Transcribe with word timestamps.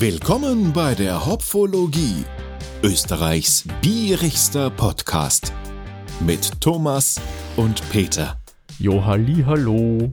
Willkommen 0.00 0.72
bei 0.72 0.94
der 0.94 1.26
Hopfologie, 1.26 2.24
Österreichs 2.84 3.64
bierigster 3.82 4.70
Podcast 4.70 5.52
mit 6.20 6.60
Thomas 6.60 7.20
und 7.56 7.82
Peter. 7.90 8.38
Jo, 8.78 9.04
halli, 9.04 9.42
hallo. 9.44 10.12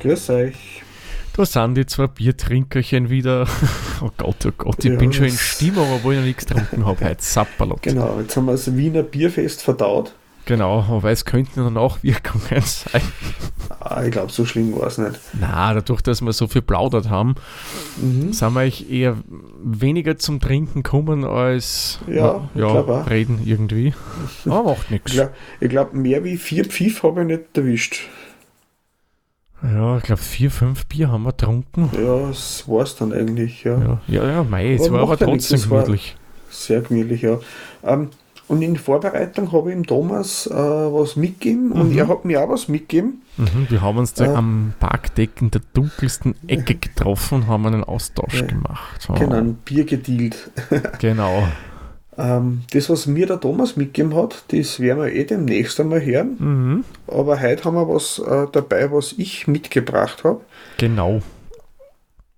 Grüß 0.00 0.30
euch. 0.30 0.82
Da 1.36 1.46
sind 1.46 1.76
die 1.76 1.86
zwei 1.86 2.08
Biertrinkerchen 2.08 3.10
wieder. 3.10 3.46
Oh 4.00 4.10
Gott, 4.16 4.44
oh 4.44 4.50
Gott, 4.58 4.84
ich 4.84 4.90
Ja, 4.90 4.96
bin 4.98 5.12
schon 5.12 5.26
in 5.26 5.36
Stimmung, 5.38 5.86
obwohl 5.92 6.14
ich 6.14 6.18
noch 6.18 6.26
nichts 6.26 6.44
getrunken 6.44 6.84
habe 6.84 7.04
heute. 7.04 7.22
Sapperlot. 7.22 7.82
Genau, 7.82 8.18
jetzt 8.18 8.36
haben 8.36 8.46
wir 8.46 8.52
das 8.52 8.76
Wiener 8.76 9.04
Bierfest 9.04 9.62
verdaut. 9.62 10.12
Genau, 10.44 10.84
aber 10.88 11.10
es 11.10 11.24
könnten 11.24 11.60
noch 11.62 11.70
Nachwirkungen 11.70 12.44
sein. 12.64 13.00
Ah, 13.80 14.02
ich 14.04 14.10
glaube, 14.10 14.32
so 14.32 14.44
schlimm 14.44 14.74
war 14.78 14.88
es 14.88 14.98
nicht. 14.98 15.18
Na, 15.38 15.72
dadurch, 15.72 16.00
dass 16.02 16.20
wir 16.20 16.32
so 16.32 16.46
viel 16.48 16.62
plaudert 16.62 17.08
haben, 17.10 17.36
Mhm. 18.00 18.32
sind 18.32 18.54
wir 18.54 18.60
eigentlich 18.60 18.90
eher 18.90 19.16
weniger 19.62 20.18
zum 20.18 20.40
Trinken 20.40 20.82
kommen 20.82 21.24
als 21.24 22.00
Ja, 22.08 22.48
ich 22.54 22.62
auch. 22.62 23.08
reden 23.08 23.40
irgendwie. 23.44 23.94
Aber 24.46 24.64
macht 24.70 24.84
Ich 24.84 24.90
nichts. 24.90 25.12
glaube, 25.12 25.32
glaub, 25.60 25.94
mehr 25.94 26.24
wie 26.24 26.36
vier 26.36 26.64
Pfiff 26.64 27.02
habe 27.04 27.20
ich 27.22 27.26
nicht 27.28 27.56
erwischt. 27.56 28.00
Ja, 29.62 29.96
ich 29.98 30.02
glaube, 30.02 30.20
vier, 30.20 30.50
fünf 30.50 30.86
Bier 30.86 31.10
haben 31.12 31.22
wir 31.22 31.30
getrunken. 31.30 31.88
Ja, 31.94 32.26
das 32.28 32.68
war 32.68 32.82
es 32.82 32.96
dann 32.96 33.12
eigentlich, 33.12 33.62
ja. 33.62 33.78
Ja, 33.78 34.00
ja, 34.08 34.28
ja 34.30 34.42
mei, 34.42 34.74
es 34.74 34.90
war 34.90 35.02
aber 35.02 35.12
ja 35.16 35.24
trotzdem 35.26 35.60
gemütlich. 35.62 36.16
Sehr 36.50 36.80
gemütlich, 36.80 37.22
ja. 37.22 37.38
Ähm, 37.84 38.10
und 38.52 38.62
in 38.62 38.76
Vorbereitung 38.76 39.50
habe 39.52 39.70
ich 39.70 39.76
ihm 39.76 39.86
Thomas 39.86 40.46
äh, 40.46 40.52
was 40.54 41.16
mitgegeben 41.16 41.72
und 41.72 41.92
Mhm. 41.92 41.98
er 41.98 42.08
hat 42.08 42.24
mir 42.24 42.42
auch 42.42 42.50
was 42.50 42.68
mitgegeben. 42.68 43.22
Mhm, 43.38 43.66
wir 43.70 43.80
haben 43.80 43.98
uns 43.98 44.12
da 44.14 44.26
Äh. 44.26 44.34
am 44.36 44.74
Parkdeck 44.78 45.40
in 45.40 45.50
der 45.50 45.62
dunkelsten 45.74 46.34
Ecke 46.46 46.74
getroffen 46.74 47.36
und 47.42 47.46
haben 47.48 47.66
einen 47.66 47.82
Austausch 47.84 48.40
Ja. 48.40 48.46
gemacht. 48.46 49.00
So. 49.00 49.14
Genau, 49.14 49.36
ein 49.36 49.54
Bier 49.54 49.84
gedealt. 49.84 50.50
Genau. 51.00 51.48
Ähm, 52.18 52.60
das, 52.72 52.90
was 52.90 53.06
mir 53.06 53.26
der 53.26 53.40
Thomas 53.40 53.76
mitgegeben 53.76 54.14
hat, 54.14 54.44
das 54.48 54.78
werden 54.80 55.02
wir 55.02 55.12
eh 55.14 55.24
demnächst 55.24 55.80
einmal 55.80 56.04
hören. 56.04 56.36
Mhm. 56.38 56.84
Aber 57.06 57.40
heute 57.40 57.64
haben 57.64 57.74
wir 57.74 57.88
was 57.88 58.18
äh, 58.18 58.46
dabei, 58.52 58.92
was 58.92 59.14
ich 59.16 59.46
mitgebracht 59.48 60.22
habe. 60.24 60.42
Genau. 60.76 61.22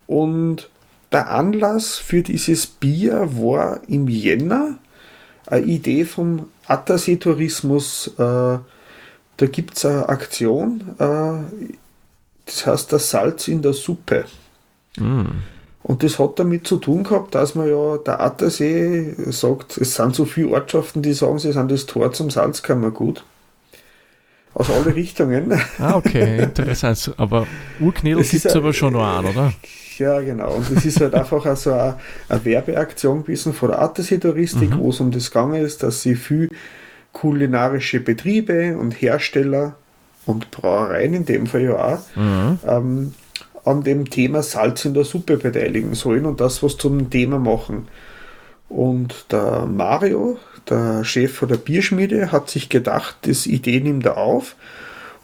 Und 0.06 0.71
der 1.12 1.31
Anlass 1.31 1.97
für 1.97 2.23
dieses 2.23 2.67
Bier 2.67 3.28
war 3.33 3.81
im 3.89 4.09
Jänner 4.09 4.78
eine 5.47 5.67
Idee 5.67 6.05
vom 6.05 6.47
Attersee 6.67 7.17
Tourismus. 7.17 8.09
Äh, 8.19 8.59
da 9.37 9.47
gibt 9.47 9.77
es 9.77 9.84
eine 9.84 10.09
Aktion, 10.09 10.95
äh, 10.98 11.75
das 12.47 12.67
heißt 12.67 12.92
das 12.92 13.11
Salz 13.11 13.48
in 13.48 13.62
der 13.62 13.72
Suppe. 13.72 14.25
Mhm. 14.97 15.42
Und 15.83 16.03
das 16.03 16.19
hat 16.19 16.39
damit 16.39 16.67
zu 16.67 16.78
tun 16.78 17.05
gehabt, 17.05 17.34
dass 17.34 17.55
man 17.55 17.69
ja 17.69 17.98
der 17.98 18.20
Attersee 18.20 19.15
sagt, 19.31 19.77
es 19.77 19.95
sind 19.95 20.15
so 20.15 20.25
viele 20.25 20.48
Ortschaften, 20.48 21.03
die 21.03 21.12
sagen, 21.12 21.39
sie 21.39 21.53
sind 21.53 21.70
das 21.70 21.84
Tor 21.84 22.12
zum 22.12 22.31
Salzkammergut. 22.31 23.25
Aus 24.55 24.70
alle 24.70 24.94
Richtungen. 24.94 25.52
Ah, 25.78 25.97
okay, 25.97 26.42
interessant. 26.44 27.12
Aber 27.16 27.47
Urknädel 27.80 28.22
gibt 28.22 28.44
es 28.44 28.55
aber 28.55 28.72
schon 28.72 28.92
noch 28.92 29.05
einen, 29.19 29.27
oder? 29.27 29.52
Ja, 29.98 30.20
genau. 30.20 30.52
Und 30.55 30.74
das 30.74 30.84
ist 30.84 31.00
halt 31.00 31.14
einfach 31.14 31.44
auch 31.44 31.56
so 31.56 31.72
eine, 31.72 31.97
eine 32.28 32.44
Werbeaktion 32.44 33.22
gewesen 33.22 33.52
von 33.52 33.70
der 33.70 33.82
Attersee-Touristik, 33.82 34.70
Mhm. 34.70 34.78
wo 34.78 34.91
es 34.91 35.00
um 35.00 35.10
das 35.10 35.30
gegangen 35.30 35.64
ist, 35.64 35.82
dass 35.82 36.02
sie 36.02 36.14
viel 36.14 36.48
kulinarische 37.12 38.00
Betriebe 38.00 38.77
und 38.77 38.92
Hersteller 38.92 39.77
und 40.27 40.50
Brauereien 40.50 41.14
in 41.14 41.25
dem 41.27 41.47
Fall 41.47 41.62
ja 41.62 41.77
auch 41.94 42.16
Mhm. 42.16 42.58
ähm, 42.66 43.14
an 43.64 43.82
dem 43.82 44.10
Thema 44.10 44.42
Salz 44.42 44.84
in 44.84 44.94
der 44.94 45.05
Suppe 45.05 45.36
beteiligen 45.36 45.94
sollen 45.94 46.27
und 46.27 46.41
das 46.41 46.62
was 46.62 46.77
zum 46.77 47.08
Thema 47.10 47.38
machen. 47.38 47.88
Und 48.69 49.27
der 49.30 49.66
Mario, 49.66 50.38
der 50.69 51.05
Chef 51.05 51.34
von 51.34 51.49
der 51.49 51.56
Bierschmiede, 51.56 52.33
hat 52.33 52.50
sich 52.50 52.69
gedacht, 52.69 53.16
das 53.22 53.47
Idee 53.47 53.81
nimmt 53.81 54.06
er 54.06 54.16
auf 54.16 54.56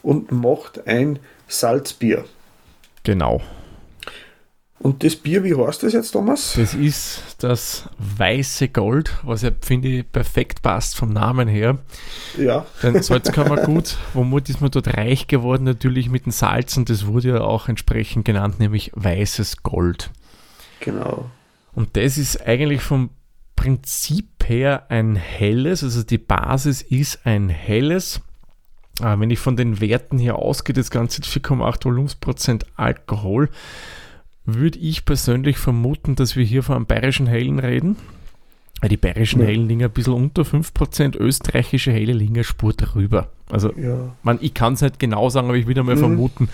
und 0.01 0.31
macht 0.31 0.87
ein 0.87 1.19
Salzbier. 1.47 2.25
Genau. 3.03 3.41
Und 4.79 5.03
das 5.03 5.15
Bier, 5.15 5.43
wie 5.43 5.55
heißt 5.55 5.83
das 5.83 5.93
jetzt, 5.93 6.11
Thomas? 6.11 6.53
Das 6.55 6.73
ist 6.73 7.35
das 7.37 7.87
weiße 7.99 8.69
Gold, 8.69 9.15
was 9.21 9.43
ja, 9.43 9.51
finde 9.61 9.89
ich, 9.89 10.11
perfekt 10.11 10.63
passt 10.63 10.95
vom 10.95 11.13
Namen 11.13 11.47
her. 11.47 11.77
Ja, 12.35 12.65
Denn 12.81 13.01
Salzkammergut, 13.03 13.97
womit 14.15 14.49
ist 14.49 14.59
man 14.59 14.71
dort 14.71 14.97
reich 14.97 15.27
geworden? 15.27 15.65
Natürlich 15.65 16.09
mit 16.09 16.25
dem 16.25 16.31
Salz 16.31 16.77
und 16.77 16.89
das 16.89 17.05
wurde 17.05 17.27
ja 17.29 17.41
auch 17.41 17.69
entsprechend 17.69 18.25
genannt, 18.25 18.59
nämlich 18.59 18.91
weißes 18.95 19.61
Gold. 19.61 20.09
genau. 20.79 21.29
Und 21.73 21.95
das 21.95 22.17
ist 22.17 22.45
eigentlich 22.45 22.81
vom 22.81 23.11
Prinzip 23.55 24.30
her 24.49 24.83
ein 24.89 25.15
helles, 25.15 25.83
also 25.83 26.03
die 26.03 26.17
Basis 26.17 26.81
ist 26.81 27.19
ein 27.25 27.49
helles. 27.49 28.21
Äh, 29.01 29.19
wenn 29.19 29.29
ich 29.29 29.39
von 29.39 29.55
den 29.55 29.79
Werten 29.81 30.17
hier 30.17 30.35
ausgehe, 30.37 30.73
das 30.73 30.91
Ganze 30.91 31.17
hat 31.21 31.25
4,8 31.27 31.85
Volumensprozent 31.85 32.65
Alkohol, 32.75 33.49
würde 34.45 34.79
ich 34.79 35.05
persönlich 35.05 35.57
vermuten, 35.57 36.15
dass 36.15 36.35
wir 36.35 36.43
hier 36.43 36.63
von 36.63 36.75
einem 36.75 36.85
bayerischen 36.85 37.27
Hellen 37.27 37.59
reden. 37.59 37.95
Die 38.89 38.97
bayerischen 38.97 39.41
Ja. 39.41 39.45
Hellen 39.47 39.67
liegen 39.67 39.83
ein 39.83 39.91
bisschen 39.91 40.13
unter 40.13 40.41
5%, 40.43 41.15
österreichische 41.15 41.91
Helle 41.91 42.13
liegen 42.13 42.33
eine 42.33 42.43
Spur 42.43 42.73
drüber. 42.73 43.29
Also 43.51 43.71
Ja, 43.77 44.15
man, 44.23 44.39
ich 44.41 44.55
kann 44.55 44.73
es 44.73 44.81
nicht 44.81 44.97
genau 44.97 45.29
sagen, 45.29 45.49
aber 45.49 45.57
ich 45.57 45.67
würde 45.67 45.83
mal 45.83 45.95
Mhm. 45.95 45.99
vermuten, 45.99 46.49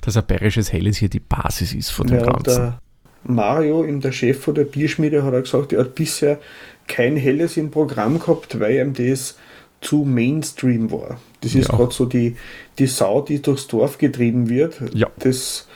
dass 0.00 0.16
ein 0.16 0.26
bayerisches 0.26 0.72
Helles 0.72 0.96
hier 0.96 1.08
die 1.08 1.20
Basis 1.20 1.72
ist 1.74 1.90
von 1.90 2.08
dem 2.08 2.18
ja 2.18 2.24
Ganzen. 2.24 2.74
Mario, 3.22 3.84
eben 3.84 4.00
der 4.00 4.10
Chef 4.10 4.40
von 4.42 4.54
der 4.56 4.64
Bierschmiede, 4.64 5.22
hat 5.22 5.34
er 5.34 5.42
gesagt, 5.42 5.72
er 5.72 5.80
hat 5.80 5.94
bisher 5.94 6.40
kein 6.88 7.16
Helles 7.16 7.56
im 7.56 7.70
Programm 7.70 8.18
gehabt, 8.18 8.58
weil 8.60 8.76
ihm 8.76 8.94
das 8.94 9.36
zu 9.80 9.98
Mainstream 10.04 10.90
war. 10.90 11.18
Das 11.40 11.54
ist 11.54 11.68
Ja. 11.68 11.76
gerade 11.76 11.94
so 11.94 12.04
die, 12.06 12.36
die 12.78 12.86
Sau, 12.86 13.20
die 13.20 13.40
durchs 13.40 13.68
Dorf 13.68 13.98
getrieben 13.98 14.48
wird. 14.48 14.80
Ja. 14.94 15.06
Das 15.18 15.68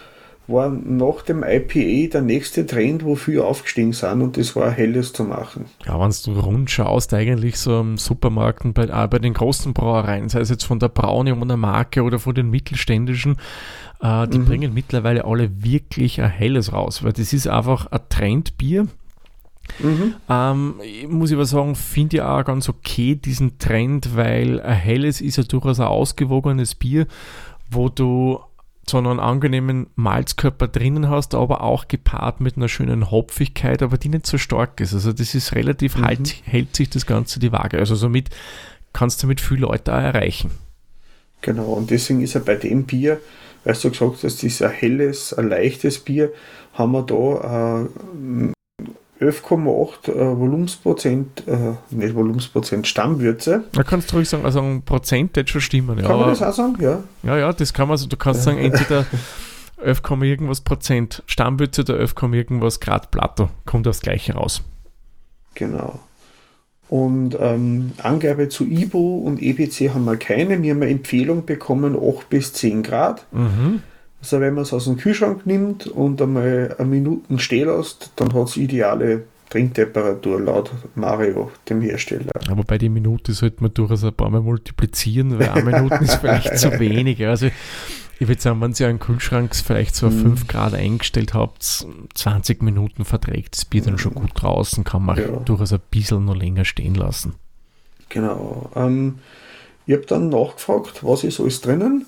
war 0.48 0.68
nach 0.70 1.22
dem 1.22 1.44
IPA 1.44 2.10
der 2.10 2.20
nächste 2.22 2.66
Trend, 2.66 3.04
wofür 3.04 3.46
aufgestiegen 3.46 3.92
sind 3.92 4.22
und 4.22 4.36
das 4.36 4.56
war 4.56 4.72
Helles 4.72 5.12
zu 5.12 5.22
machen. 5.22 5.66
Ja, 5.86 5.98
wenn 6.00 6.12
du 6.24 6.40
rund 6.40 6.68
schaust, 6.68 7.14
eigentlich 7.14 7.56
so 7.58 7.78
im 7.80 7.96
Supermarkt 7.96 8.64
und 8.64 8.74
bei, 8.74 8.92
auch 8.92 9.06
bei 9.06 9.20
den 9.20 9.34
großen 9.34 9.72
Brauereien, 9.72 10.28
sei 10.28 10.40
es 10.40 10.50
jetzt 10.50 10.64
von 10.64 10.80
der 10.80 10.88
Braune 10.88 11.36
der 11.46 11.56
Marke 11.56 12.02
oder 12.02 12.18
von 12.18 12.34
den 12.34 12.50
mittelständischen, 12.50 13.36
äh, 14.02 14.26
die 14.26 14.38
Mhm. 14.40 14.44
bringen 14.46 14.74
mittlerweile 14.74 15.24
alle 15.24 15.62
wirklich 15.62 16.20
ein 16.20 16.28
helles 16.28 16.72
raus, 16.72 17.04
weil 17.04 17.12
das 17.12 17.32
ist 17.32 17.46
einfach 17.46 17.86
ein 17.92 18.00
Trendbier. 18.08 18.88
Mhm. 19.78 20.14
Ähm, 20.28 20.74
ich 20.82 21.08
muss 21.08 21.30
ich 21.30 21.36
aber 21.36 21.46
sagen, 21.46 21.74
finde 21.74 22.16
ich 22.16 22.22
auch 22.22 22.44
ganz 22.44 22.68
okay 22.68 23.14
diesen 23.14 23.58
Trend, 23.58 24.16
weil 24.16 24.60
ein 24.60 24.74
helles 24.74 25.20
ist 25.20 25.36
ja 25.36 25.42
durchaus 25.44 25.80
ein 25.80 25.86
ausgewogenes 25.86 26.74
Bier, 26.74 27.06
wo 27.70 27.88
du 27.88 28.40
so 28.88 28.98
einen 28.98 29.20
angenehmen 29.20 29.86
Malzkörper 29.94 30.66
drinnen 30.66 31.08
hast, 31.08 31.34
aber 31.34 31.62
auch 31.62 31.86
gepaart 31.86 32.40
mit 32.40 32.56
einer 32.56 32.68
schönen 32.68 33.10
Hopfigkeit, 33.10 33.82
aber 33.82 33.96
die 33.96 34.08
nicht 34.08 34.26
so 34.26 34.38
stark 34.38 34.80
ist. 34.80 34.92
Also 34.92 35.12
das 35.12 35.34
ist 35.34 35.54
relativ, 35.54 35.96
Mhm. 35.96 36.04
halt, 36.04 36.34
hält 36.44 36.74
sich 36.76 36.90
das 36.90 37.06
Ganze 37.06 37.38
die 37.38 37.52
Waage. 37.52 37.78
Also 37.78 37.94
somit 37.94 38.30
kannst 38.92 39.22
du 39.22 39.26
mit 39.28 39.40
viel 39.40 39.58
Leute 39.58 39.94
auch 39.94 40.00
erreichen. 40.00 40.50
Genau, 41.42 41.72
und 41.72 41.90
deswegen 41.90 42.20
ist 42.22 42.34
er 42.34 42.40
bei 42.40 42.56
dem 42.56 42.84
Bier, 42.84 43.20
weil 43.64 43.74
du 43.74 43.90
gesagt 43.90 44.14
hast, 44.14 44.24
das 44.24 44.42
ist 44.42 44.62
ein 44.62 44.70
helles, 44.70 45.32
ein 45.32 45.48
leichtes 45.48 45.98
Bier, 46.00 46.32
haben 46.74 46.92
wir 46.92 47.02
da 47.02 47.82
äh, 47.84 48.52
11,8 49.22 50.10
äh, 50.10 50.38
Volumensprozent, 50.38 51.44
äh, 51.46 51.74
nicht 51.90 52.14
Volumensprozent, 52.14 52.86
Stammwürze. 52.86 53.64
Da 53.72 53.82
kannst 53.82 54.10
du 54.10 54.16
ruhig 54.16 54.28
sagen, 54.28 54.44
also 54.44 54.60
ein 54.60 54.82
Prozent 54.82 55.36
wird 55.36 55.50
schon 55.50 55.60
stimmen. 55.60 55.98
Ja, 55.98 56.06
Kann 56.06 56.18
man 56.18 56.28
das 56.28 56.42
auch 56.42 56.52
sagen? 56.52 56.76
Ja. 56.80 57.02
Ja, 57.22 57.38
ja, 57.38 57.52
das 57.52 57.72
kann 57.72 57.88
man 57.88 57.96
so. 57.96 58.06
Du 58.06 58.16
kannst 58.16 58.42
sagen, 58.42 58.58
entweder 58.58 59.06
11, 59.82 60.02
Komma 60.02 60.24
irgendwas 60.24 60.60
Prozent 60.60 61.22
Stammbütze 61.26 61.82
oder 61.82 61.98
11, 61.98 62.14
Komma 62.14 62.36
irgendwas 62.36 62.80
Grad 62.80 63.10
Plato. 63.10 63.50
Kommt 63.66 63.86
aufs 63.88 64.00
Gleiche 64.00 64.34
raus. 64.34 64.62
Genau. 65.54 66.00
Und 66.88 67.38
ähm, 67.40 67.92
Angabe 68.02 68.50
zu 68.50 68.66
IBU 68.66 69.18
und 69.24 69.40
EBC 69.40 69.94
haben 69.94 70.04
wir 70.04 70.16
keine. 70.16 70.62
Wir 70.62 70.74
haben 70.74 70.82
eine 70.82 70.90
Empfehlung 70.90 71.46
bekommen, 71.46 71.96
8 71.96 72.28
bis 72.28 72.52
10 72.52 72.82
Grad. 72.82 73.26
Mhm. 73.32 73.82
Also 74.22 74.40
wenn 74.40 74.54
man 74.54 74.62
es 74.62 74.72
aus 74.72 74.84
dem 74.84 74.96
Kühlschrank 74.96 75.44
nimmt 75.46 75.86
und 75.88 76.22
einmal 76.22 76.74
eine 76.78 76.88
Minuten 76.88 77.38
stehen 77.40 77.66
lässt, 77.68 78.12
dann 78.16 78.32
hat 78.32 78.48
es 78.48 78.56
ideale 78.56 79.24
Trinktemperatur 79.50 80.40
laut 80.40 80.70
Mario, 80.94 81.50
dem 81.68 81.82
Hersteller. 81.82 82.30
Ja, 82.48 82.56
wobei 82.56 82.78
die 82.78 82.88
Minute 82.88 83.32
sollte 83.34 83.62
man 83.62 83.74
durchaus 83.74 84.02
ein 84.04 84.14
paar 84.14 84.30
Mal 84.30 84.40
multiplizieren, 84.40 85.38
weil 85.38 85.50
eine 85.50 85.62
Minute 85.64 85.96
ist 86.02 86.14
vielleicht 86.14 86.56
zu 86.58 86.78
wenig. 86.78 87.22
Also 87.26 87.48
ich 88.18 88.28
würde 88.28 88.40
sagen, 88.40 88.60
wenn 88.60 88.72
ihr 88.78 88.86
einen 88.88 89.00
Kühlschrank 89.00 89.54
vielleicht 89.56 89.96
so 89.96 90.06
auf 90.06 90.14
Mhm. 90.14 90.36
5 90.36 90.46
Grad 90.48 90.74
eingestellt 90.74 91.34
habt, 91.34 91.84
20 92.14 92.62
Minuten 92.62 93.04
verträgt 93.04 93.56
das 93.56 93.64
Bier 93.64 93.82
dann 93.82 93.98
schon 93.98 94.14
gut 94.14 94.30
draußen, 94.34 94.84
kann 94.84 95.04
man 95.04 95.18
Ja. 95.18 95.26
durchaus 95.44 95.72
ein 95.72 95.80
bisschen 95.90 96.24
noch 96.24 96.36
länger 96.36 96.64
stehen 96.64 96.94
lassen. 96.94 97.34
Genau. 98.08 98.70
Ähm, 98.76 99.18
ich 99.86 99.94
habe 99.94 100.06
dann 100.06 100.28
nachgefragt, 100.28 101.02
was 101.02 101.24
ist 101.24 101.40
alles 101.40 101.60
drinnen. 101.60 102.06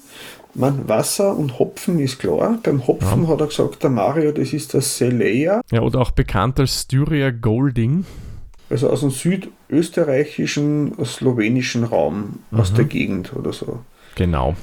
Man, 0.54 0.88
Wasser 0.88 1.36
und 1.36 1.58
Hopfen 1.58 1.98
ist 1.98 2.20
klar. 2.20 2.58
Beim 2.62 2.86
Hopfen 2.86 3.24
ja. 3.24 3.28
hat 3.28 3.40
er 3.40 3.46
gesagt, 3.48 3.82
der 3.82 3.90
Mario, 3.90 4.32
das 4.32 4.52
ist 4.52 4.72
der 4.72 4.82
Selea. 4.82 5.60
Ja, 5.72 5.82
oder 5.82 6.00
auch 6.00 6.12
bekannt 6.12 6.60
als 6.60 6.82
Styria 6.82 7.30
Golding. 7.30 8.04
Also 8.70 8.88
aus 8.88 9.00
dem 9.00 9.10
südösterreichischen, 9.10 10.94
slowenischen 11.04 11.84
Raum, 11.84 12.40
mhm. 12.50 12.60
aus 12.60 12.72
der 12.72 12.84
Gegend 12.84 13.34
oder 13.34 13.52
so. 13.52 13.80
Genau. 14.14 14.54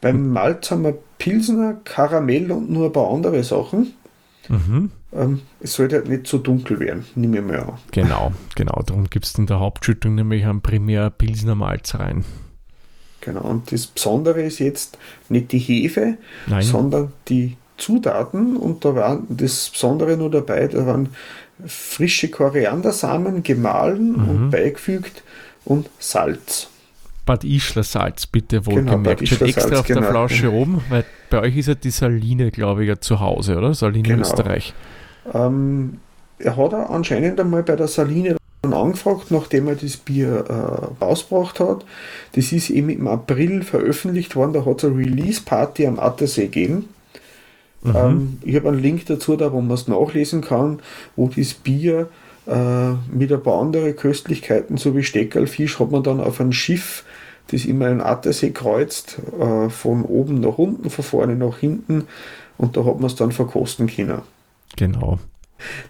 Beim 0.00 0.30
Malz 0.30 0.70
haben 0.70 0.84
wir 0.84 0.98
Pilsner, 1.18 1.74
Karamell 1.84 2.50
und 2.52 2.70
nur 2.70 2.86
ein 2.86 2.92
paar 2.92 3.10
andere 3.10 3.42
Sachen. 3.42 3.94
Mhm. 4.48 4.90
Ähm, 5.12 5.40
es 5.60 5.74
sollte 5.74 5.96
halt 5.96 6.08
nicht 6.08 6.26
so 6.26 6.38
dunkel 6.38 6.80
werden, 6.80 7.04
nehme 7.14 7.38
ich 7.38 7.44
mal 7.44 7.60
an. 7.60 7.78
Genau, 7.92 8.32
genau. 8.54 8.82
Darum 8.84 9.08
gibt 9.08 9.24
es 9.24 9.34
in 9.36 9.46
der 9.46 9.60
Hauptschüttung 9.60 10.14
nämlich 10.14 10.44
ein 10.44 10.60
Primär 10.60 11.10
Pilsner 11.10 11.54
Malz 11.54 11.94
rein. 11.94 12.24
Genau, 13.28 13.42
und 13.42 13.70
das 13.70 13.86
Besondere 13.86 14.40
ist 14.40 14.58
jetzt 14.58 14.96
nicht 15.28 15.52
die 15.52 15.58
Hefe, 15.58 16.16
Nein. 16.46 16.62
sondern 16.62 17.12
die 17.28 17.58
Zutaten. 17.76 18.56
Und 18.56 18.86
da 18.86 18.94
war 18.94 19.22
das 19.28 19.68
Besondere 19.68 20.16
nur 20.16 20.30
dabei, 20.30 20.66
da 20.66 20.86
waren 20.86 21.10
frische 21.66 22.30
Koriandersamen 22.30 23.42
gemahlen 23.42 24.12
mhm. 24.12 24.28
und 24.28 24.50
beigefügt 24.50 25.22
und 25.66 25.90
Salz. 25.98 26.70
Bad 27.26 27.44
Ischler 27.44 27.82
Salz, 27.82 28.26
bitte 28.26 28.64
wohlgemerkt. 28.64 29.20
Genau, 29.20 29.26
Steht 29.26 29.42
extra 29.42 29.68
Salz, 29.68 29.80
auf 29.80 29.86
genau. 29.86 30.00
der 30.00 30.10
Flasche 30.10 30.50
oben, 30.50 30.80
weil 30.88 31.04
bei 31.28 31.42
euch 31.42 31.58
ist 31.58 31.68
ja 31.68 31.74
die 31.74 31.90
Saline, 31.90 32.50
glaube 32.50 32.84
ich, 32.84 32.88
ja 32.88 32.98
zu 32.98 33.20
Hause, 33.20 33.58
oder? 33.58 33.74
Saline 33.74 34.08
genau. 34.08 34.22
Österreich. 34.22 34.72
Ähm, 35.34 35.98
er 36.38 36.56
hat 36.56 36.72
anscheinend 36.72 37.38
einmal 37.38 37.62
bei 37.62 37.76
der 37.76 37.88
Saline 37.88 38.37
angefragt, 38.62 39.30
nachdem 39.30 39.68
er 39.68 39.76
das 39.76 39.96
Bier 39.96 40.44
äh, 40.48 41.04
rausgebracht 41.04 41.60
hat. 41.60 41.84
Das 42.32 42.52
ist 42.52 42.70
eben 42.70 42.90
im 42.90 43.06
April 43.06 43.62
veröffentlicht 43.62 44.36
worden, 44.36 44.52
da 44.52 44.64
hat 44.64 44.78
es 44.78 44.84
eine 44.84 44.98
Release-Party 44.98 45.86
am 45.86 45.98
Attersee 45.98 46.46
gegeben. 46.46 46.88
Mhm. 47.82 47.96
Ähm, 47.96 48.38
ich 48.44 48.56
habe 48.56 48.68
einen 48.68 48.82
Link 48.82 49.06
dazu, 49.06 49.36
da 49.36 49.52
wo 49.52 49.60
man 49.60 49.74
es 49.74 49.88
nachlesen 49.88 50.40
kann, 50.40 50.80
wo 51.14 51.28
das 51.28 51.54
Bier 51.54 52.08
äh, 52.46 52.92
mit 53.12 53.32
ein 53.32 53.42
paar 53.42 53.60
anderen 53.60 53.94
Köstlichkeiten, 53.94 54.76
so 54.76 54.96
wie 54.96 55.04
Steckerlfisch, 55.04 55.78
hat 55.78 55.90
man 55.90 56.02
dann 56.02 56.20
auf 56.20 56.40
ein 56.40 56.52
Schiff 56.52 57.04
das 57.50 57.64
immer 57.64 57.88
in 57.88 58.00
Attersee 58.00 58.50
kreuzt, 58.50 59.18
äh, 59.38 59.70
von 59.70 60.04
oben 60.04 60.40
nach 60.40 60.58
unten, 60.58 60.90
von 60.90 61.04
vorne 61.04 61.34
nach 61.34 61.58
hinten 61.58 62.06
und 62.58 62.76
da 62.76 62.84
hat 62.84 62.96
man 62.96 63.06
es 63.06 63.16
dann 63.16 63.32
verkosten 63.32 63.86
können. 63.86 64.20
Genau. 64.76 65.18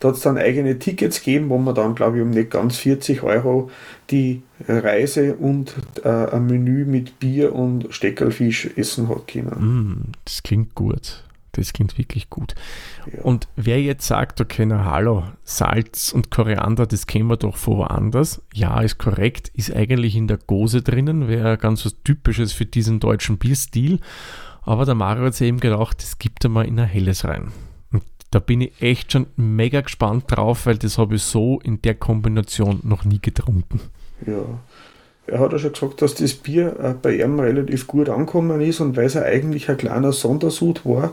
Da 0.00 0.09
hat 0.09 0.17
es 0.17 0.23
dann 0.23 0.38
eigene 0.38 0.79
Tickets 0.79 1.19
gegeben, 1.23 1.49
wo 1.49 1.59
man 1.59 1.75
dann, 1.75 1.94
glaube 1.94 2.17
ich, 2.17 2.23
um 2.23 2.31
nicht 2.31 2.50
ganz 2.50 2.76
40 2.79 3.23
Euro 3.23 3.70
die 4.11 4.43
Reise 4.67 5.37
und 5.37 5.75
äh, 6.05 6.09
ein 6.09 6.47
Menü 6.47 6.85
mit 6.85 7.19
Bier 7.19 7.55
und 7.55 7.87
Steckerlfisch 7.91 8.70
essen 8.76 9.09
hat 9.09 9.29
können. 9.29 9.50
Mm, 9.50 10.12
das 10.25 10.43
klingt 10.43 10.75
gut. 10.75 11.25
Das 11.53 11.73
klingt 11.73 11.99
wirklich 11.99 12.31
gut. 12.31 12.55
Ja. 13.12 13.23
Und 13.23 13.49
wer 13.56 13.82
jetzt 13.82 14.06
sagt, 14.06 14.41
okay, 14.41 14.65
na 14.65 14.85
hallo, 14.85 15.25
Salz 15.43 16.12
und 16.12 16.31
Koriander, 16.31 16.87
das 16.87 17.06
kennen 17.06 17.29
wir 17.29 17.37
doch 17.37 17.56
von 17.56 17.79
woanders. 17.79 18.43
Ja, 18.55 18.81
ist 18.81 18.99
korrekt, 18.99 19.50
ist 19.55 19.75
eigentlich 19.75 20.14
in 20.14 20.29
der 20.29 20.38
Gose 20.38 20.82
drinnen, 20.82 21.26
wäre 21.26 21.59
ganz 21.59 21.85
was 21.85 21.97
Typisches 22.05 22.53
für 22.53 22.67
diesen 22.67 23.00
deutschen 23.00 23.38
Bierstil. 23.38 23.99
Aber 24.62 24.85
der 24.85 24.94
Mario 24.94 25.25
hat 25.25 25.35
sich 25.35 25.49
eben 25.49 25.61
gedacht, 25.61 26.03
das 26.03 26.19
gibt 26.19 26.44
er 26.44 26.50
mal 26.50 26.67
in 26.67 26.79
ein 26.79 26.87
helles 26.87 27.25
rein. 27.25 27.50
Da 28.30 28.40
bin 28.40 28.60
ich 28.60 28.82
echt 28.82 29.12
schon 29.12 29.26
mega 29.36 29.80
gespannt 29.80 30.25
drauf, 30.28 30.66
weil 30.66 30.76
das 30.76 30.98
habe 30.98 31.14
ich 31.14 31.22
so 31.22 31.60
in 31.60 31.80
der 31.80 31.94
Kombination 31.94 32.80
noch 32.82 33.04
nie 33.04 33.20
getrunken. 33.20 33.80
Ja, 34.26 34.44
er 35.26 35.40
hat 35.40 35.52
ja 35.52 35.58
schon 35.58 35.72
gesagt, 35.72 36.02
dass 36.02 36.14
das 36.14 36.34
Bier 36.34 36.76
äh, 36.80 36.94
bei 37.00 37.16
ihm 37.16 37.38
relativ 37.38 37.86
gut 37.86 38.08
angekommen 38.08 38.60
ist 38.60 38.80
und 38.80 38.96
weil 38.96 39.06
es 39.06 39.16
eigentlich 39.16 39.69
ein 39.69 39.76
kleiner 39.76 40.12
Sondersud 40.12 40.84
war, 40.84 41.12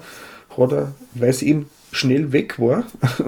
hat 0.58 0.72
er, 0.72 0.92
weil 1.14 1.30
es 1.30 1.42
ihm 1.42 1.68
schnell 1.92 2.32
weg 2.32 2.60
war 2.60 2.84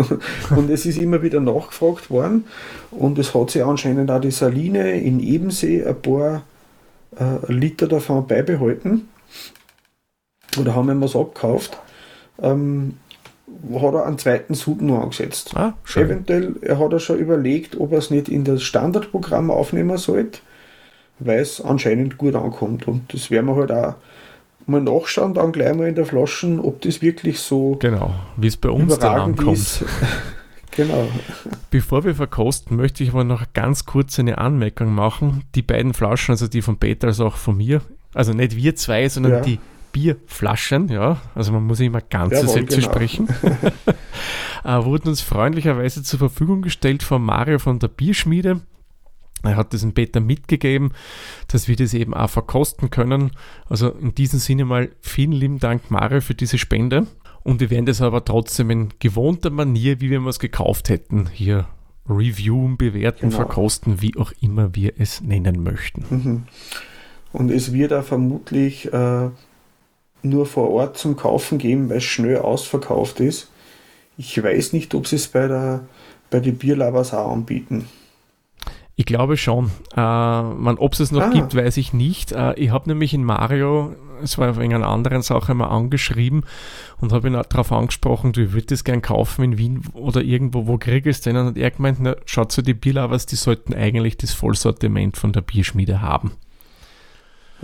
und 0.55 0.69
es 0.69 0.85
ist 0.85 0.97
immer 0.97 1.21
wieder 1.21 1.39
nachgefragt 1.39 2.09
worden 2.09 2.45
und 2.91 3.17
es 3.19 3.33
hat 3.33 3.51
sich 3.51 3.63
anscheinend 3.63 4.11
auch 4.11 4.19
die 4.19 4.31
Saline 4.31 4.99
in 4.99 5.19
Ebensee 5.19 5.85
ein 5.85 6.01
paar 6.01 6.43
äh, 7.17 7.51
Liter 7.51 7.87
davon 7.87 8.27
beibehalten 8.27 9.07
oder 10.57 10.75
haben 10.75 10.99
wir 10.99 11.05
es 11.05 11.15
abgekauft. 11.15 11.77
Ähm, 12.41 12.97
hat 13.73 13.93
er 13.93 14.05
einen 14.05 14.17
zweiten 14.17 14.53
Sud 14.53 14.81
nur 14.81 15.01
angesetzt. 15.01 15.55
Ah, 15.55 15.73
Eventuell, 15.95 16.55
er 16.61 16.79
hat 16.79 16.91
er 16.91 16.99
schon 16.99 17.17
überlegt, 17.17 17.79
ob 17.79 17.91
er 17.91 17.99
es 17.99 18.11
nicht 18.11 18.29
in 18.29 18.43
das 18.43 18.63
Standardprogramm 18.63 19.51
aufnehmen 19.51 19.97
sollte, 19.97 20.39
weil 21.19 21.39
es 21.39 21.61
anscheinend 21.61 22.17
gut 22.17 22.35
ankommt. 22.35 22.87
Und 22.87 23.13
das 23.13 23.31
werden 23.31 23.47
wir 23.47 23.55
halt 23.55 23.71
auch 23.71 23.95
mal 24.65 24.81
nachschauen, 24.81 25.33
dann 25.33 25.51
gleich 25.51 25.73
mal 25.75 25.87
in 25.87 25.95
der 25.95 26.05
Flasche, 26.05 26.59
ob 26.61 26.81
das 26.81 27.01
wirklich 27.01 27.39
so. 27.39 27.77
Genau, 27.79 28.13
wie 28.35 28.47
es 28.47 28.57
bei 28.57 28.69
uns 28.69 28.99
dann 28.99 29.19
ankommt. 29.19 29.85
genau. 30.75 31.07
Bevor 31.71 32.03
wir 32.03 32.15
verkosten, 32.15 32.75
möchte 32.75 33.03
ich 33.03 33.11
aber 33.11 33.23
noch 33.23 33.45
ganz 33.53 33.85
kurz 33.85 34.19
eine 34.19 34.37
Anmerkung 34.37 34.93
machen. 34.93 35.43
Die 35.55 35.61
beiden 35.61 35.93
Flaschen, 35.93 36.33
also 36.33 36.47
die 36.47 36.61
von 36.61 36.77
Peter 36.77 37.07
als 37.07 37.21
auch 37.21 37.37
von 37.37 37.57
mir, 37.57 37.81
also 38.13 38.33
nicht 38.33 38.57
wir 38.57 38.75
zwei, 38.75 39.07
sondern 39.07 39.31
ja. 39.31 39.39
die 39.41 39.59
Bierflaschen, 39.91 40.89
ja, 40.89 41.21
also 41.35 41.51
man 41.51 41.65
muss 41.65 41.79
immer 41.79 42.01
ganze 42.01 42.35
Jawohl, 42.35 42.53
Sätze 42.53 42.77
genau. 42.77 42.91
sprechen, 42.91 43.27
äh, 44.63 44.83
wurden 44.83 45.09
uns 45.09 45.21
freundlicherweise 45.21 46.03
zur 46.03 46.19
Verfügung 46.19 46.61
gestellt 46.61 47.03
von 47.03 47.23
Mario 47.23 47.59
von 47.59 47.79
der 47.79 47.87
Bierschmiede. 47.87 48.61
Er 49.43 49.55
hat 49.55 49.71
diesen 49.73 49.93
Peter 49.93 50.19
mitgegeben, 50.19 50.93
dass 51.47 51.67
wir 51.67 51.75
das 51.75 51.93
eben 51.93 52.13
auch 52.13 52.29
verkosten 52.29 52.89
können. 52.89 53.31
Also 53.69 53.89
in 53.89 54.15
diesem 54.15 54.39
Sinne 54.39 54.65
mal 54.65 54.89
vielen 54.99 55.31
lieben 55.31 55.59
Dank, 55.59 55.91
Mario, 55.91 56.21
für 56.21 56.33
diese 56.33 56.57
Spende. 56.57 57.07
Und 57.43 57.61
wir 57.61 57.69
werden 57.69 57.85
das 57.85 58.01
aber 58.01 58.25
trotzdem 58.25 58.69
in 58.71 58.89
gewohnter 58.99 59.51
Manier, 59.51 60.01
wie 60.01 60.09
wir 60.09 60.25
es 60.25 60.39
gekauft 60.39 60.89
hätten, 60.89 61.29
hier 61.31 61.67
reviewen, 62.09 62.77
bewerten, 62.77 63.29
genau. 63.29 63.35
verkosten, 63.35 64.01
wie 64.01 64.17
auch 64.17 64.31
immer 64.41 64.75
wir 64.75 64.93
es 64.97 65.21
nennen 65.21 65.63
möchten. 65.63 66.05
Mhm. 66.09 66.43
Und 67.33 67.51
es 67.51 67.73
wird 67.73 67.91
da 67.91 68.01
vermutlich 68.01 68.91
äh, 68.91 69.29
nur 70.23 70.45
vor 70.45 70.69
Ort 70.71 70.97
zum 70.97 71.15
Kaufen 71.15 71.57
geben, 71.57 71.89
weil 71.89 71.97
es 71.97 72.03
schnell 72.03 72.37
ausverkauft 72.37 73.19
ist. 73.19 73.49
Ich 74.17 74.41
weiß 74.41 74.73
nicht, 74.73 74.95
ob 74.95 75.07
sie 75.07 75.17
es 75.17 75.27
bei 75.27 75.47
der 75.47 75.81
bei 76.29 76.39
den 76.39 76.57
Bierlabers 76.57 77.13
auch 77.13 77.31
anbieten. 77.31 77.87
Ich 78.99 79.05
glaube 79.05 79.37
schon. 79.37 79.69
Äh, 79.95 80.01
Ob 80.01 80.93
es 80.93 80.99
es 80.99 81.11
noch 81.11 81.21
ah. 81.21 81.29
gibt, 81.29 81.55
weiß 81.55 81.77
ich 81.77 81.93
nicht. 81.93 82.31
Äh, 82.31 82.55
ich 82.55 82.71
habe 82.71 82.89
nämlich 82.89 83.13
in 83.13 83.23
Mario, 83.23 83.95
es 84.23 84.39
war 84.39 84.57
wegen 84.57 84.73
einer 84.73 84.87
anderen 84.87 85.21
Sache 85.21 85.53
mal 85.53 85.67
angeschrieben 85.67 86.43
und 86.99 87.13
habe 87.13 87.27
ihn 87.27 87.33
darauf 87.33 87.71
angesprochen, 87.71 88.33
du 88.33 88.53
würdest 88.53 88.71
es 88.71 88.83
gern 88.83 89.03
kaufen 89.03 89.43
in 89.43 89.57
Wien 89.59 89.83
oder 89.93 90.23
irgendwo, 90.23 90.65
wo 90.65 90.79
krieg 90.79 91.05
ich 91.05 91.17
es 91.17 91.21
denn? 91.21 91.37
Und 91.37 91.45
hat 91.45 91.57
er 91.57 91.69
gemeint, 91.69 91.99
na, 92.01 92.15
schaut 92.25 92.51
zu 92.51 92.63
die 92.63 92.73
Bierlovers, 92.73 93.27
die 93.27 93.35
sollten 93.35 93.75
eigentlich 93.75 94.17
das 94.17 94.33
Vollsortiment 94.33 95.15
von 95.15 95.31
der 95.31 95.41
Bierschmiede 95.41 96.01
haben. 96.01 96.31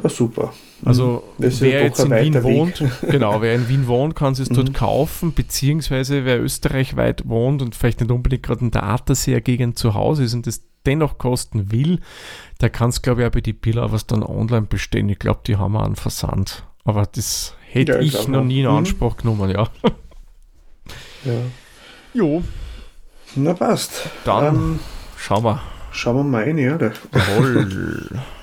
Ja, 0.02 0.10
super. 0.10 0.54
Also 0.84 1.24
wer 1.38 1.84
jetzt 1.84 2.00
in 2.00 2.12
Wien 2.12 2.34
Weg. 2.34 2.44
wohnt, 2.44 2.84
genau, 3.10 3.42
wer 3.42 3.54
in 3.56 3.70
Wien 3.70 3.88
wohnt, 3.88 4.16
kann 4.16 4.34
es 4.34 4.50
dort 4.50 4.70
mhm. 4.70 4.74
kaufen, 4.74 5.34
beziehungsweise 5.34 6.26
wer 6.26 6.42
österreichweit 6.42 7.28
wohnt 7.28 7.62
und 7.62 7.76
vielleicht 7.76 8.02
nicht 8.02 8.12
unbedingt 8.12 8.44
gerade 8.44 8.62
in 8.62 8.72
der 8.72 8.84
Attersee-Gegend 8.84 9.78
zu 9.78 9.94
Hause 9.94 10.24
ist 10.24 10.34
und 10.34 10.48
das 10.48 10.64
dennoch 10.86 11.18
kosten 11.18 11.72
will, 11.72 12.00
der 12.60 12.70
kann 12.70 12.90
es, 12.90 13.02
glaube 13.02 13.22
ich, 13.22 13.28
auch 13.28 13.32
bei 13.32 13.42
die 13.42 13.54
Billavers 13.54 14.08
dann 14.08 14.24
online 14.24 14.66
bestellen. 14.66 15.10
Ich 15.10 15.20
glaube, 15.20 15.42
die 15.46 15.58
haben 15.58 15.78
einen 15.78 15.96
Versand. 15.96 16.66
Aber 16.84 17.06
das 17.06 17.56
hätte 17.70 17.94
ja, 17.94 18.00
ich, 18.00 18.14
ich 18.14 18.28
noch 18.28 18.44
nie 18.44 18.62
in 18.62 18.68
mhm. 18.68 18.76
Anspruch 18.76 19.16
mhm. 19.16 19.22
genommen, 19.22 19.50
ja. 19.52 19.70
ja. 21.24 21.34
Jo. 22.14 22.44
Na 23.36 23.54
passt. 23.54 24.10
Dann 24.26 24.56
ähm, 24.56 24.80
schauen 25.18 25.44
wir. 25.44 25.62
Schauen 25.92 26.18
wir 26.18 26.24
mal 26.24 26.44
rein, 26.44 26.58
ja. 26.58 26.78
Jawohl. 26.78 28.10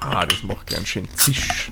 ah, 0.00 0.26
das 0.26 0.42
macht 0.42 0.66
gern 0.66 0.86
schön 0.86 1.08
Zisch. 1.14 1.70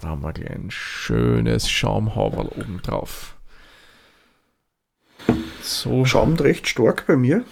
da 0.00 0.08
haben 0.08 0.22
wir 0.22 0.32
gleich 0.32 0.50
ein 0.50 0.70
schönes 0.70 1.68
Schaumhaberl 1.70 2.48
oben 2.48 2.80
drauf. 2.82 3.34
So. 5.62 6.04
Schaumt 6.04 6.40
recht 6.40 6.66
stark 6.68 7.06
bei 7.06 7.16
mir. 7.16 7.44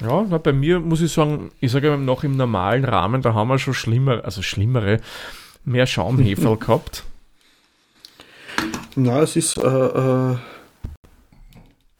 Ja, 0.00 0.24
na, 0.28 0.38
bei 0.38 0.52
mir 0.52 0.78
muss 0.80 1.00
ich 1.00 1.12
sagen, 1.12 1.50
ich 1.60 1.72
sage 1.72 1.96
noch 1.96 2.22
im 2.22 2.36
normalen 2.36 2.84
Rahmen, 2.84 3.22
da 3.22 3.34
haben 3.34 3.48
wir 3.48 3.58
schon 3.58 3.74
schlimmere, 3.74 4.24
also 4.24 4.42
schlimmere, 4.42 5.00
mehr 5.64 5.86
Schaumhefe 5.86 6.56
gehabt. 6.60 7.02
Na, 8.94 9.20
es 9.20 9.36
ist 9.36 9.56
äh, 9.56 9.62
äh, 9.62 10.36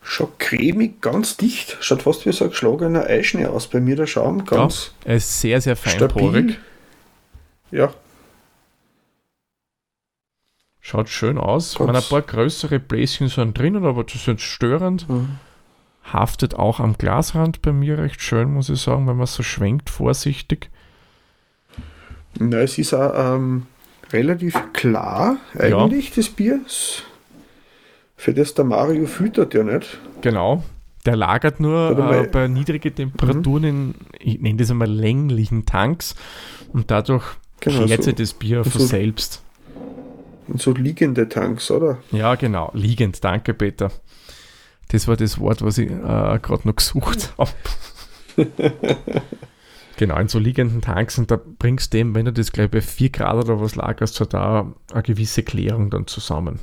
schon 0.07 0.29
cremig, 0.39 1.01
ganz 1.01 1.37
dicht. 1.37 1.77
Schaut 1.81 2.03
fast 2.03 2.27
wie 2.27 2.33
so 2.33 2.45
ein 2.45 2.51
geschlagener 2.51 3.05
Eischnee 3.05 3.47
aus. 3.47 3.67
Bei 3.67 3.81
mir 3.81 3.97
der 3.97 4.07
Schaum 4.07 4.45
ganz. 4.45 4.93
Ja, 5.05 5.11
er 5.11 5.17
ist 5.17 5.41
sehr, 5.41 5.61
sehr 5.61 5.77
feinporig. 5.77 6.59
Ja, 7.71 7.93
Schaut 10.87 11.09
schön 11.09 11.37
aus. 11.37 11.77
Man, 11.81 11.97
ein 11.97 12.03
paar 12.09 12.23
größere 12.23 12.79
Bläschen 12.79 13.27
sind 13.27 13.59
drinnen, 13.59 13.85
aber 13.85 14.05
das 14.05 14.15
ist 14.15 14.27
jetzt 14.27 14.43
störend. 14.43 15.09
Mhm. 15.09 15.41
Haftet 16.05 16.55
auch 16.55 16.79
am 16.79 16.97
Glasrand 16.97 17.61
bei 17.61 17.73
mir 17.73 17.99
recht 17.99 18.23
schön, 18.23 18.55
muss 18.55 18.69
ich 18.69 18.81
sagen, 18.81 19.09
wenn 19.09 19.17
man 19.17 19.27
so 19.27 19.43
schwenkt, 19.43 19.91
vorsichtig. 19.91 20.71
Na, 22.39 22.59
es 22.59 22.79
ist 22.79 22.95
auch 22.95 23.35
ähm, 23.35 23.67
relativ 24.13 24.55
klar 24.75 25.39
eigentlich, 25.59 26.11
ja. 26.11 26.13
das 26.15 26.29
Bier. 26.29 26.61
Für 28.16 28.32
das 28.32 28.54
der 28.54 28.64
Mario 28.64 29.06
füttert 29.06 29.54
ja 29.54 29.62
nicht. 29.62 29.99
Genau. 30.23 30.64
Der 31.04 31.14
lagert 31.14 31.61
nur 31.61 31.96
äh, 31.96 32.26
bei 32.26 32.49
niedrigen 32.49 32.94
Temperaturen 32.94 33.62
mhm. 33.62 33.68
in, 33.68 33.94
ich 34.18 34.40
nenne 34.40 34.56
das 34.56 34.70
einmal 34.70 34.90
länglichen 34.90 35.64
Tanks 35.64 36.16
und 36.73 36.90
dadurch 36.90 37.25
genau, 37.61 37.85
klärt 37.85 38.02
so, 38.02 38.11
sich 38.11 38.14
das 38.16 38.35
Bier 38.35 38.64
von 38.64 38.80
so, 38.80 38.87
selbst. 38.87 39.42
In 40.49 40.58
so 40.58 40.73
liegende 40.73 41.28
Tanks, 41.28 41.70
oder? 41.70 41.99
Ja, 42.11 42.35
genau, 42.35 42.70
liegend, 42.75 43.23
danke 43.23 43.54
Peter. 43.54 43.92
Das 44.88 45.06
war 45.06 45.16
das 45.16 45.38
Wort, 45.38 45.62
was 45.62 45.78
ich 45.78 45.90
äh, 45.90 45.94
gerade 45.94 46.62
noch 46.64 46.75
gesucht 46.75 47.35
habe. 47.38 47.50
genau, 49.96 50.18
in 50.18 50.28
so 50.28 50.40
liegenden 50.40 50.80
Tanks 50.80 51.18
und 51.18 51.30
da 51.30 51.38
bringst 51.58 51.92
du 51.92 51.99
dem, 51.99 52.16
wenn 52.16 52.25
du 52.25 52.32
das 52.32 52.50
gleich 52.50 52.70
bei 52.70 52.80
4 52.80 53.11
Grad 53.11 53.37
oder 53.37 53.61
was 53.61 53.76
lagerst, 53.76 54.20
hat 54.20 54.35
da 54.35 54.73
eine 54.92 55.02
gewisse 55.02 55.44
Klärung 55.44 55.90
dann 55.90 56.08
zusammen. 56.08 56.58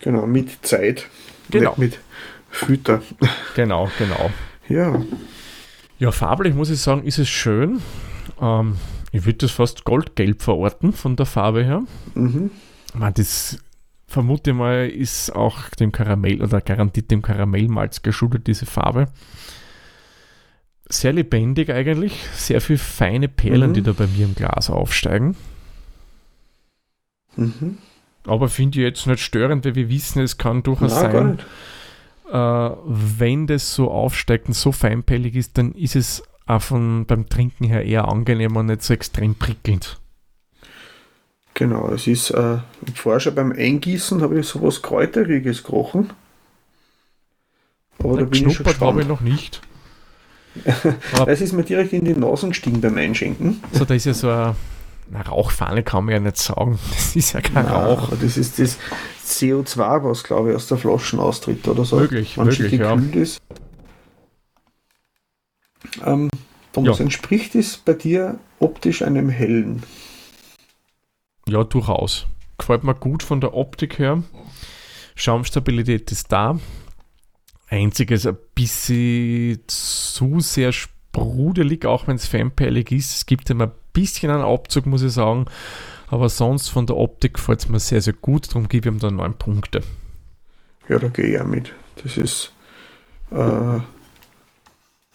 Genau, 0.00 0.26
mit 0.26 0.64
Zeit. 0.66 1.08
Genau. 1.50 1.70
Nicht 1.70 1.78
mit 1.78 1.98
Fütter. 2.50 3.02
Genau, 3.54 3.90
genau. 3.98 4.30
Ja. 4.68 5.00
Ja, 5.98 6.12
farblich 6.12 6.54
muss 6.54 6.70
ich 6.70 6.80
sagen, 6.80 7.04
ist 7.04 7.18
es 7.18 7.28
schön. 7.28 7.80
Ähm, 8.40 8.76
ich 9.12 9.24
würde 9.24 9.38
das 9.38 9.50
fast 9.50 9.84
goldgelb 9.84 10.42
verorten 10.42 10.92
von 10.92 11.16
der 11.16 11.26
Farbe 11.26 11.64
her. 11.64 11.82
Mhm. 12.14 12.50
Man, 12.94 13.14
das 13.14 13.58
vermute 14.06 14.52
mal, 14.52 14.88
ist 14.88 15.30
auch 15.34 15.68
dem 15.70 15.92
Karamell 15.92 16.42
oder 16.42 16.60
garantiert 16.60 17.10
dem 17.10 17.22
Karamellmalz 17.22 18.02
geschuldet, 18.02 18.46
diese 18.46 18.66
Farbe. 18.66 19.08
Sehr 20.88 21.12
lebendig 21.12 21.70
eigentlich, 21.70 22.14
sehr 22.34 22.60
viele 22.60 22.78
feine 22.78 23.28
Perlen, 23.28 23.70
mhm. 23.70 23.74
die 23.74 23.82
da 23.82 23.92
bei 23.92 24.06
mir 24.08 24.24
im 24.24 24.34
Glas 24.34 24.70
aufsteigen. 24.70 25.36
Mhm. 27.36 27.78
Aber 28.26 28.48
finde 28.48 28.78
ich 28.78 28.84
jetzt 28.84 29.06
nicht 29.06 29.20
störend, 29.20 29.64
weil 29.64 29.74
wir 29.74 29.88
wissen, 29.88 30.22
es 30.22 30.36
kann 30.38 30.62
durchaus 30.62 30.94
Nein, 30.94 31.12
sein, 31.12 31.38
äh, 32.32 32.76
wenn 32.86 33.46
das 33.46 33.74
so 33.74 33.90
aufsteigt 33.90 34.48
und 34.48 34.54
so 34.54 34.72
feinpellig 34.72 35.34
ist, 35.34 35.56
dann 35.58 35.72
ist 35.72 35.96
es 35.96 36.22
auch 36.46 36.62
von, 36.62 37.06
beim 37.06 37.28
Trinken 37.28 37.64
her 37.64 37.84
eher 37.84 38.08
angenehm 38.08 38.56
und 38.56 38.66
nicht 38.66 38.82
so 38.82 38.92
extrem 38.92 39.34
prickelnd. 39.34 39.98
Genau, 41.54 41.90
es 41.90 42.06
ist, 42.06 42.30
äh, 42.30 42.58
vorher 42.94 43.20
schon 43.20 43.34
beim 43.34 43.52
Eingießen 43.52 44.22
habe 44.22 44.40
ich 44.40 44.46
sowas 44.46 44.82
Kräuteriges 44.82 45.62
gerochen. 45.62 46.10
Aber 47.98 48.18
da 48.18 48.24
bin 48.24 48.48
ich 48.48 48.56
schon 48.56 48.66
habe 48.66 49.02
ich 49.02 49.08
noch 49.08 49.20
nicht. 49.20 49.60
es 51.26 51.40
ist 51.40 51.52
mir 51.52 51.62
direkt 51.62 51.92
in 51.92 52.04
die 52.04 52.14
Nase 52.14 52.48
gestiegen 52.48 52.80
beim 52.80 52.96
Einschenken. 52.96 53.62
So, 53.72 53.84
da 53.84 53.94
ist 53.94 54.06
ja 54.06 54.14
so 54.14 54.30
eine, 54.30 54.56
eine 55.12 55.26
Rauchfahne, 55.26 55.82
kann 55.82 56.04
man 56.04 56.14
ja 56.14 56.20
nicht 56.20 56.36
sagen. 56.36 56.78
Das 56.90 57.16
ist 57.16 57.32
ja 57.32 57.40
kein 57.40 57.64
Nein, 57.64 57.66
Rauch. 57.66 58.10
Das 58.20 58.36
ist 58.36 58.58
das 58.58 58.78
CO2, 59.26 60.04
was 60.04 60.24
glaube 60.24 60.50
ich 60.50 60.56
aus 60.56 60.66
der 60.66 60.78
Flasche 60.78 61.18
austritt 61.18 61.66
oder 61.68 61.84
so. 61.84 61.96
Möglich, 61.96 62.36
möglich, 62.36 62.72
ja. 62.72 62.94
Ist. 62.94 63.40
Ähm, 66.04 66.28
Thomas, 66.72 66.98
ja. 66.98 67.04
entspricht 67.04 67.54
es 67.54 67.76
bei 67.78 67.94
dir 67.94 68.38
optisch 68.58 69.02
einem 69.02 69.28
hellen? 69.28 69.82
Ja, 71.48 71.64
durchaus. 71.64 72.26
Gefällt 72.58 72.84
mir 72.84 72.94
gut 72.94 73.22
von 73.22 73.40
der 73.40 73.54
Optik 73.54 73.98
her. 73.98 74.22
Schaumstabilität 75.16 76.12
ist 76.12 76.30
da. 76.30 76.58
Einziges 77.68 78.26
ein 78.26 78.36
bisschen 78.54 79.60
zu 79.66 80.40
sehr 80.40 80.72
sprudelig, 80.72 81.86
auch 81.86 82.06
wenn 82.06 82.16
es 82.16 82.26
fanpellig 82.26 82.92
ist. 82.92 83.16
Es 83.16 83.26
gibt 83.26 83.50
immer 83.50 83.64
ein 83.64 83.72
bisschen 83.92 84.30
einen 84.30 84.42
Abzug, 84.42 84.86
muss 84.86 85.02
ich 85.02 85.12
sagen. 85.12 85.46
Aber 86.08 86.28
sonst 86.28 86.68
von 86.68 86.86
der 86.86 86.96
Optik 86.96 87.34
gefällt 87.34 87.60
es 87.60 87.68
mir 87.68 87.78
sehr, 87.78 88.00
sehr 88.00 88.14
gut. 88.14 88.48
Darum 88.48 88.68
gebe 88.68 88.88
ich 88.88 88.94
ihm 88.94 88.98
dann 88.98 89.16
neun 89.16 89.34
Punkte. 89.34 89.82
Ja, 90.88 90.98
da 90.98 91.08
gehe 91.08 91.26
ich 91.26 91.40
auch 91.40 91.46
mit. 91.46 91.72
Das 92.02 92.16
ist 92.16 92.52
äh, 93.30 93.80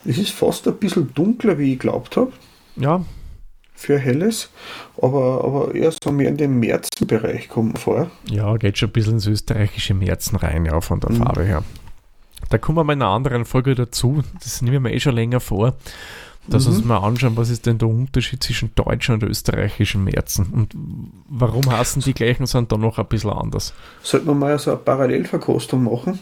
es 0.06 0.18
ist 0.18 0.32
fast 0.32 0.68
ein 0.68 0.78
bisschen 0.78 1.14
dunkler, 1.14 1.58
wie 1.58 1.74
ich 1.74 1.80
glaubt 1.80 2.16
habe. 2.18 2.32
Ja. 2.76 3.04
Für 3.74 4.00
helles, 4.00 4.50
aber, 5.02 5.44
aber 5.44 5.76
eher 5.76 5.92
so 5.92 6.12
mehr 6.12 6.30
in 6.30 6.38
den 6.38 6.60
Märzenbereich 6.60 7.50
kommt 7.50 7.78
vor. 7.78 8.10
Ja, 8.30 8.56
geht 8.56 8.78
schon 8.78 8.90
ein 8.90 8.94
bisschen 8.94 9.14
ins 9.14 9.28
österreichische 9.28 9.94
Märzen 9.94 10.38
rein, 10.38 10.66
ja, 10.66 10.80
von 10.80 11.02
der 11.02 11.12
mhm. 11.12 11.18
Farbe 11.18 11.44
her. 11.44 11.64
Da 12.50 12.58
kommen 12.58 12.78
wir 12.78 12.84
mal 12.86 12.94
in 12.94 13.02
einer 13.02 13.12
anderen 13.12 13.44
Folge 13.44 13.76
dazu. 13.76 14.24
Das 14.42 14.62
nehmen 14.62 14.84
wir 14.84 14.94
eh 14.94 15.00
schon 15.00 15.16
länger 15.16 15.40
vor. 15.42 15.76
Dass 16.48 16.68
mhm. 16.68 16.74
uns 16.76 16.86
mal 16.86 16.98
anschauen, 17.00 17.36
was 17.38 17.50
ist 17.50 17.66
denn 17.66 17.78
der 17.78 17.88
Unterschied 17.88 18.44
zwischen 18.44 18.72
deutschen 18.76 19.16
und 19.16 19.24
österreichischen 19.24 20.04
Märzen 20.04 20.46
und 20.48 20.76
warum 21.28 21.72
hassen 21.72 22.02
die 22.02 22.14
gleichen 22.14 22.46
sind 22.46 22.72
da 22.72 22.78
noch 22.78 23.00
ein 23.00 23.08
bisschen 23.08 23.32
anders. 23.32 23.74
Sollten 24.04 24.28
wir 24.28 24.36
mal 24.36 24.58
so 24.60 24.72
eine 24.72 24.80
Parallelverkostung 24.80 25.84
machen, 25.84 26.20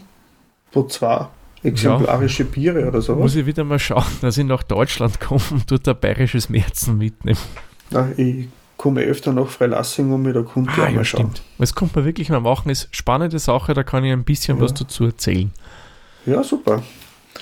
wo 0.72 0.84
zwei 0.84 1.26
exemplarische 1.62 2.44
ja. 2.44 2.48
Biere 2.50 2.88
oder 2.88 3.02
sowas. 3.02 3.20
Muss 3.20 3.36
ich 3.36 3.46
wieder 3.46 3.64
mal 3.64 3.78
schauen, 3.78 4.04
dass 4.20 4.38
ich 4.38 4.44
nach 4.44 4.62
Deutschland 4.62 5.20
komme 5.20 5.42
und 5.50 5.70
dort 5.70 5.88
ein 5.88 5.98
bayerisches 5.98 6.48
Märzen 6.48 6.98
mitnehme. 6.98 7.38
Ja, 7.90 8.08
ich 8.16 8.46
komme 8.76 9.02
öfter 9.02 9.32
nach 9.32 9.48
Freilassing 9.48 10.12
und 10.12 10.22
mit 10.22 10.34
der 10.34 10.42
Kunde 10.42 10.70
ah, 10.76 10.88
ja, 10.88 11.04
schauen. 11.04 11.32
Stimmt. 11.32 11.42
Was 11.58 11.74
kommt 11.74 11.94
man 11.96 12.04
wirklich 12.04 12.28
mal 12.28 12.40
machen, 12.40 12.70
ist 12.70 12.88
spannende 12.92 13.38
Sache, 13.38 13.74
da 13.74 13.82
kann 13.82 14.04
ich 14.04 14.12
ein 14.12 14.24
bisschen 14.24 14.58
ja. 14.58 14.62
was 14.62 14.74
dazu 14.74 15.04
erzählen. 15.04 15.50
Ja, 16.26 16.42
super. 16.42 16.82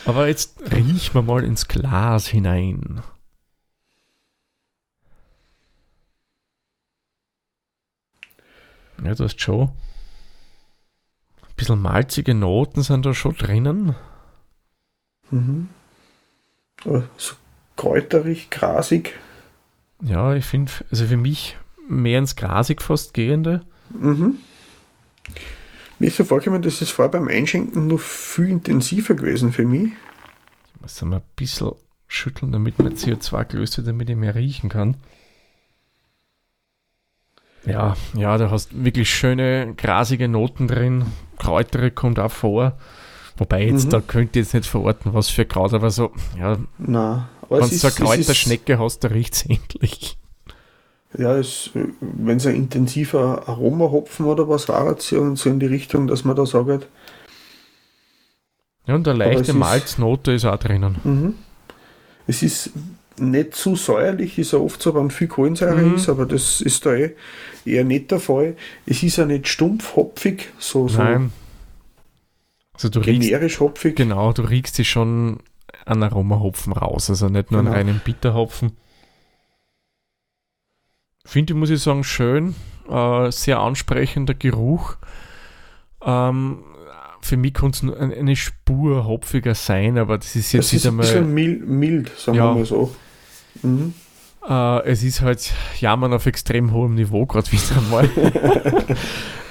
Aber 0.04 0.26
jetzt 0.28 0.60
riechen 0.72 1.14
wir 1.14 1.22
mal 1.22 1.44
ins 1.44 1.68
Glas 1.68 2.26
hinein. 2.26 3.02
Ja, 9.04 9.14
du 9.14 9.24
hast 9.24 9.40
schon. 9.40 9.68
Ein 11.42 11.54
bisschen 11.56 11.80
malzige 11.82 12.34
Noten 12.34 12.82
sind 12.82 13.06
da 13.06 13.14
schon 13.14 13.36
drinnen. 13.36 13.94
Mhm. 15.30 15.68
So 17.16 17.34
kräuterig, 17.76 18.50
grasig. 18.50 19.18
Ja, 20.02 20.34
ich 20.34 20.44
finde, 20.44 20.72
also 20.90 21.06
für 21.06 21.16
mich 21.16 21.56
mehr 21.88 22.18
ins 22.18 22.36
Grasig 22.36 22.82
fast 22.82 23.14
gehende. 23.14 23.62
Mhm. 23.90 24.38
Mir 26.02 26.08
ist 26.08 26.16
so 26.16 26.24
vorgekommen, 26.24 26.62
das 26.62 26.82
ist 26.82 26.90
vorher 26.90 27.12
beim 27.12 27.28
Einschenken 27.28 27.86
noch 27.86 28.00
viel 28.00 28.48
intensiver 28.48 29.14
gewesen 29.14 29.52
für 29.52 29.64
mich. 29.64 29.92
Ich 30.74 30.80
muss 30.80 31.00
mal 31.02 31.18
ein 31.18 31.22
bisschen 31.36 31.76
schütteln, 32.08 32.50
damit 32.50 32.80
man 32.80 32.94
CO2 32.96 33.44
gelöst 33.44 33.76
wird, 33.76 33.86
damit 33.86 34.10
ich 34.10 34.16
mehr 34.16 34.34
riechen 34.34 34.68
kann. 34.68 34.96
Ja, 37.64 37.96
ja, 38.14 38.36
da 38.36 38.50
hast 38.50 38.84
wirklich 38.84 39.08
schöne 39.14 39.74
grasige 39.76 40.26
Noten 40.26 40.66
drin. 40.66 41.04
Kräutere 41.38 41.92
kommt 41.92 42.18
auch 42.18 42.32
vor. 42.32 42.76
Wobei 43.36 43.64
jetzt, 43.64 43.84
mhm. 43.84 43.90
da 43.90 44.00
könnt 44.00 44.34
ihr 44.34 44.42
jetzt 44.42 44.54
nicht 44.54 44.66
verorten, 44.66 45.14
was 45.14 45.30
für 45.30 45.44
Kraut, 45.44 45.72
aber 45.72 45.92
so, 45.92 46.10
ja. 46.36 46.58
Nein, 46.78 47.28
aber 47.42 47.60
wenn 47.60 47.68
du 47.68 47.76
so 47.76 47.86
eine 47.86 47.94
Kräuterschnecke 47.94 48.76
hast, 48.80 49.04
da 49.04 49.08
riecht 49.08 49.34
es 49.34 49.42
endlich. 49.48 50.18
Ja, 51.18 51.40
wenn 52.00 52.36
es 52.36 52.46
ein 52.46 52.54
intensiver 52.54 53.46
Aromahopfen 53.46 54.26
oder 54.26 54.48
was 54.48 54.68
war, 54.68 54.96
so, 54.98 55.34
so 55.34 55.50
in 55.50 55.60
die 55.60 55.66
Richtung, 55.66 56.06
dass 56.06 56.24
man 56.24 56.36
da 56.36 56.46
sagt. 56.46 56.88
Ja, 58.86 58.94
und 58.94 59.06
eine 59.06 59.18
leichte 59.18 59.52
Malznote 59.52 60.32
ist 60.32 60.44
auch 60.44 60.56
drinnen. 60.56 60.96
Mhm. 61.04 61.34
Es 62.26 62.42
ist 62.42 62.70
nicht 63.18 63.54
zu 63.54 63.76
säuerlich, 63.76 64.38
ist 64.38 64.52
ja 64.52 64.58
oft 64.58 64.80
so, 64.80 64.94
wenn 64.94 65.10
viel 65.10 65.28
Kohlensäure 65.28 65.82
mhm. 65.82 65.96
ist, 65.96 66.08
aber 66.08 66.26
das 66.26 66.60
ist 66.60 66.86
da 66.86 66.94
eh 66.94 67.14
eher 67.64 67.84
nicht 67.84 68.10
der 68.10 68.20
Fall. 68.20 68.56
Es 68.86 69.02
ist 69.02 69.16
ja 69.16 69.26
nicht 69.26 69.48
stumpf 69.48 69.96
hopfig, 69.96 70.50
so, 70.58 70.88
so 70.88 70.98
Nein. 70.98 71.32
Also 72.74 72.88
du 72.88 73.00
generisch 73.00 73.42
riechst, 73.42 73.60
hopfig. 73.60 73.96
Genau, 73.96 74.32
du 74.32 74.42
riechst 74.42 74.76
sie 74.76 74.84
schon 74.84 75.40
an 75.84 76.02
Aromahopfen 76.02 76.72
raus, 76.72 77.10
also 77.10 77.28
nicht 77.28 77.50
nur 77.50 77.60
genau. 77.60 77.72
einen 77.72 77.88
reinen 77.88 78.00
Bitterhopfen. 78.04 78.72
Finde 81.24 81.52
ich, 81.52 81.58
muss 81.58 81.70
ich 81.70 81.80
sagen, 81.80 82.04
schön, 82.04 82.54
äh, 82.88 83.30
sehr 83.30 83.60
ansprechender 83.60 84.34
Geruch. 84.34 84.96
Ähm, 86.04 86.64
für 87.20 87.36
mich 87.36 87.54
kann 87.54 87.70
es 87.70 87.82
nur 87.82 87.98
eine 87.98 88.34
Spur 88.34 89.06
hopfiger 89.06 89.54
sein, 89.54 89.96
aber 89.96 90.18
das 90.18 90.34
ist 90.34 90.52
jetzt 90.52 90.72
das 90.72 90.80
ist 90.80 90.86
ein 90.86 90.96
bisschen 90.96 91.32
mild, 91.32 91.66
mild, 91.66 92.10
sagen 92.18 92.36
ja, 92.36 92.50
wir 92.50 92.54
mal 92.56 92.64
so. 92.64 92.94
Mhm. 93.62 93.94
Äh, 94.48 94.88
es 94.88 95.04
ist 95.04 95.20
halt 95.20 95.52
Jammern 95.78 96.12
auf 96.12 96.26
extrem 96.26 96.72
hohem 96.72 96.96
Niveau, 96.96 97.26
gerade 97.26 97.46
wieder 97.52 97.76
einmal. 97.76 98.10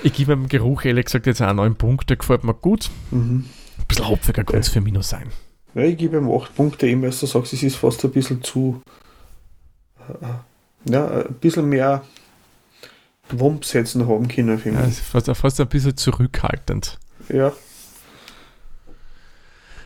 ich 0.04 0.14
gebe 0.14 0.34
dem 0.34 0.50
Geruch 0.50 0.84
ehrlich 0.84 1.06
gesagt 1.06 1.28
jetzt 1.28 1.42
auch 1.42 1.54
neun 1.54 1.76
Punkte, 1.76 2.18
gefällt 2.18 2.44
mir 2.44 2.54
gut. 2.54 2.90
Mhm. 3.12 3.46
Ein 3.78 3.86
bisschen 3.88 4.10
hopfiger 4.10 4.44
kann 4.44 4.60
es 4.60 4.68
für 4.68 4.82
mich 4.82 4.94
noch 4.94 5.04
sein. 5.04 5.32
Ja, 5.74 5.84
ich 5.84 5.98
gebe 5.98 6.18
ihm 6.18 6.30
acht 6.30 6.54
Punkte, 6.54 6.88
eben 6.88 7.02
weil 7.02 7.12
du 7.12 7.26
sagst, 7.26 7.54
es 7.54 7.64
ist 7.64 7.78
fast 7.78 8.04
ein 8.04 8.12
bisschen 8.12 8.44
zu. 8.44 8.82
Ja, 10.86 11.08
ein 11.22 11.34
bisschen 11.36 11.70
mehr 11.70 12.04
Wumpsätzen 13.30 14.08
haben 14.08 14.28
können 14.28 14.58
für 14.60 14.72
Ja, 14.72 14.82
mich. 14.82 14.98
ist 14.98 15.00
fast, 15.02 15.30
fast 15.38 15.60
ein 15.62 15.68
bisschen 15.68 15.96
zurückhaltend. 15.96 17.00
Ja. 17.30 17.52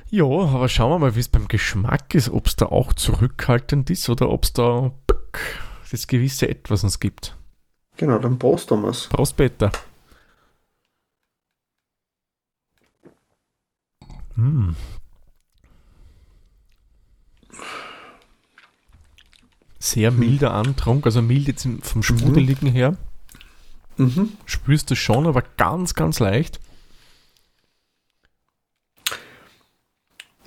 Ja, 0.09 0.23
aber 0.25 0.69
schauen 0.69 0.91
wir 0.91 0.99
mal, 0.99 1.15
wie 1.15 1.19
es 1.19 1.27
beim 1.29 1.47
Geschmack 1.47 2.15
ist, 2.15 2.29
ob 2.29 2.47
es 2.47 2.55
da 2.55 2.67
auch 2.67 2.93
zurückhaltend 2.93 3.89
ist 3.89 4.07
oder 4.09 4.29
ob 4.29 4.43
es 4.45 4.53
da 4.53 4.91
das 5.91 6.07
gewisse 6.07 6.47
Etwas 6.47 6.83
uns 6.83 6.99
gibt. 6.99 7.35
Genau, 7.97 8.19
dann 8.19 8.37
Prost, 8.39 8.69
Thomas. 8.69 9.07
Prost, 9.07 9.35
Peter. 9.37 9.71
Hm. 14.35 14.75
Sehr 19.85 20.09
milder 20.09 20.51
Antrunk, 20.51 21.05
also 21.05 21.21
mild 21.21 21.45
jetzt 21.45 21.67
vom 21.83 22.01
Sprudeligen 22.01 22.67
her. 22.67 22.97
Mhm. 23.97 24.31
Spürst 24.47 24.89
du 24.89 24.95
schon, 24.95 25.27
aber 25.27 25.43
ganz, 25.57 25.93
ganz 25.93 26.19
leicht. 26.19 26.59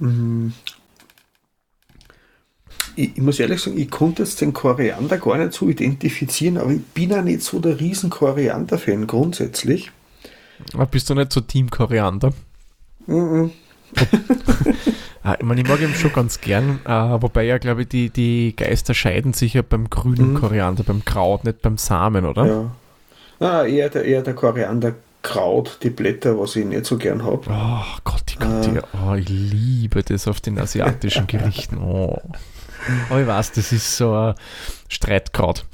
Mm. 0.00 0.48
Ich, 2.96 3.16
ich 3.16 3.22
muss 3.22 3.38
ehrlich 3.38 3.60
sagen, 3.60 3.78
ich 3.78 3.88
konnte 3.88 4.24
jetzt 4.24 4.40
den 4.40 4.52
Koriander 4.52 5.18
gar 5.18 5.38
nicht 5.38 5.52
so 5.52 5.68
identifizieren, 5.68 6.56
aber 6.58 6.72
ich 6.72 6.82
bin 6.82 7.10
ja 7.10 7.22
nicht 7.22 7.42
so 7.42 7.60
der 7.60 7.78
riesen 7.78 8.10
Koriander-Fan 8.10 9.06
grundsätzlich. 9.06 9.92
Aber 10.74 10.86
bist 10.86 11.08
du 11.10 11.14
nicht 11.14 11.32
so 11.32 11.40
Team 11.42 11.70
Koriander? 11.70 12.34
Mhm. 13.06 13.52
Ah, 15.28 15.36
ich 15.38 15.44
meine, 15.44 15.60
ich 15.60 15.68
mag 15.68 15.80
ihn 15.80 15.94
schon 15.94 16.12
ganz 16.12 16.40
gern, 16.40 16.80
äh, 16.86 16.90
wobei 16.90 17.42
ja, 17.44 17.58
glaube 17.58 17.82
ich, 17.82 17.88
die, 17.88 18.08
die 18.10 18.54
Geister 18.56 18.94
scheiden 18.94 19.32
sich 19.34 19.54
ja 19.54 19.62
beim 19.62 19.90
grünen 19.90 20.32
Mhm. 20.32 20.40
Koriander, 20.40 20.84
beim 20.84 21.04
Kraut, 21.04 21.44
nicht 21.44 21.60
beim 21.60 21.76
Samen, 21.76 22.24
oder? 22.24 22.46
Ja. 22.46 23.46
Ah, 23.46 23.64
eher 23.64 23.90
der, 23.90 24.04
eher 24.04 24.22
der 24.22 24.34
Koriander-Kraut, 24.34 25.78
die 25.82 25.90
Blätter, 25.90 26.38
was 26.38 26.56
ich 26.56 26.64
nicht 26.64 26.86
so 26.86 26.96
gern 26.96 27.24
habe. 27.24 27.42
Oh 27.50 27.98
Gott, 28.04 28.22
die 28.28 28.42
Ah. 28.44 28.62
hier. 28.64 28.82
Oh, 29.06 29.14
ich 29.14 29.28
liebe 29.28 30.02
das 30.02 30.26
auf 30.28 30.40
den 30.40 30.58
asiatischen 30.58 31.26
Gerichten. 31.26 31.78
Oh. 31.82 32.16
Aber 33.10 33.20
ich 33.20 33.26
weiß, 33.26 33.52
das 33.52 33.72
ist 33.72 33.96
so 33.96 34.12
ein 34.14 34.34
Streitkraut. 34.88 35.66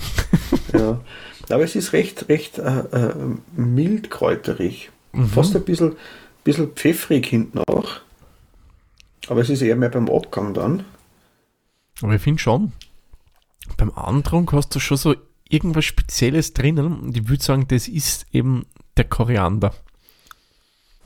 Ja. 0.72 0.98
Aber 1.50 1.62
es 1.62 1.76
ist 1.76 1.92
recht, 1.92 2.28
recht 2.30 2.58
äh, 2.58 2.62
äh, 2.80 3.12
mild 3.54 4.10
kräuterig. 4.10 4.90
Mhm. 5.12 5.26
Fast 5.28 5.54
ein 5.54 5.62
bisschen, 5.64 5.92
bisschen 6.44 6.68
pfeffrig 6.72 7.26
hinten 7.26 7.58
auch. 7.58 8.00
Aber 9.28 9.40
es 9.40 9.48
ist 9.50 9.62
eher 9.62 9.76
mehr 9.76 9.88
beim 9.90 10.08
Abgang 10.08 10.54
dann. 10.54 10.84
Aber 12.02 12.14
ich 12.14 12.22
finde 12.22 12.40
schon, 12.42 12.72
beim 13.76 13.90
Antrunk 13.92 14.52
hast 14.52 14.74
du 14.74 14.80
schon 14.80 14.96
so 14.96 15.14
irgendwas 15.48 15.84
Spezielles 15.84 16.52
drinnen. 16.54 16.98
Und 17.00 17.16
ich 17.16 17.28
würde 17.28 17.42
sagen, 17.42 17.66
das 17.68 17.88
ist 17.88 18.26
eben 18.32 18.66
der 18.96 19.04
Koriander. 19.04 19.72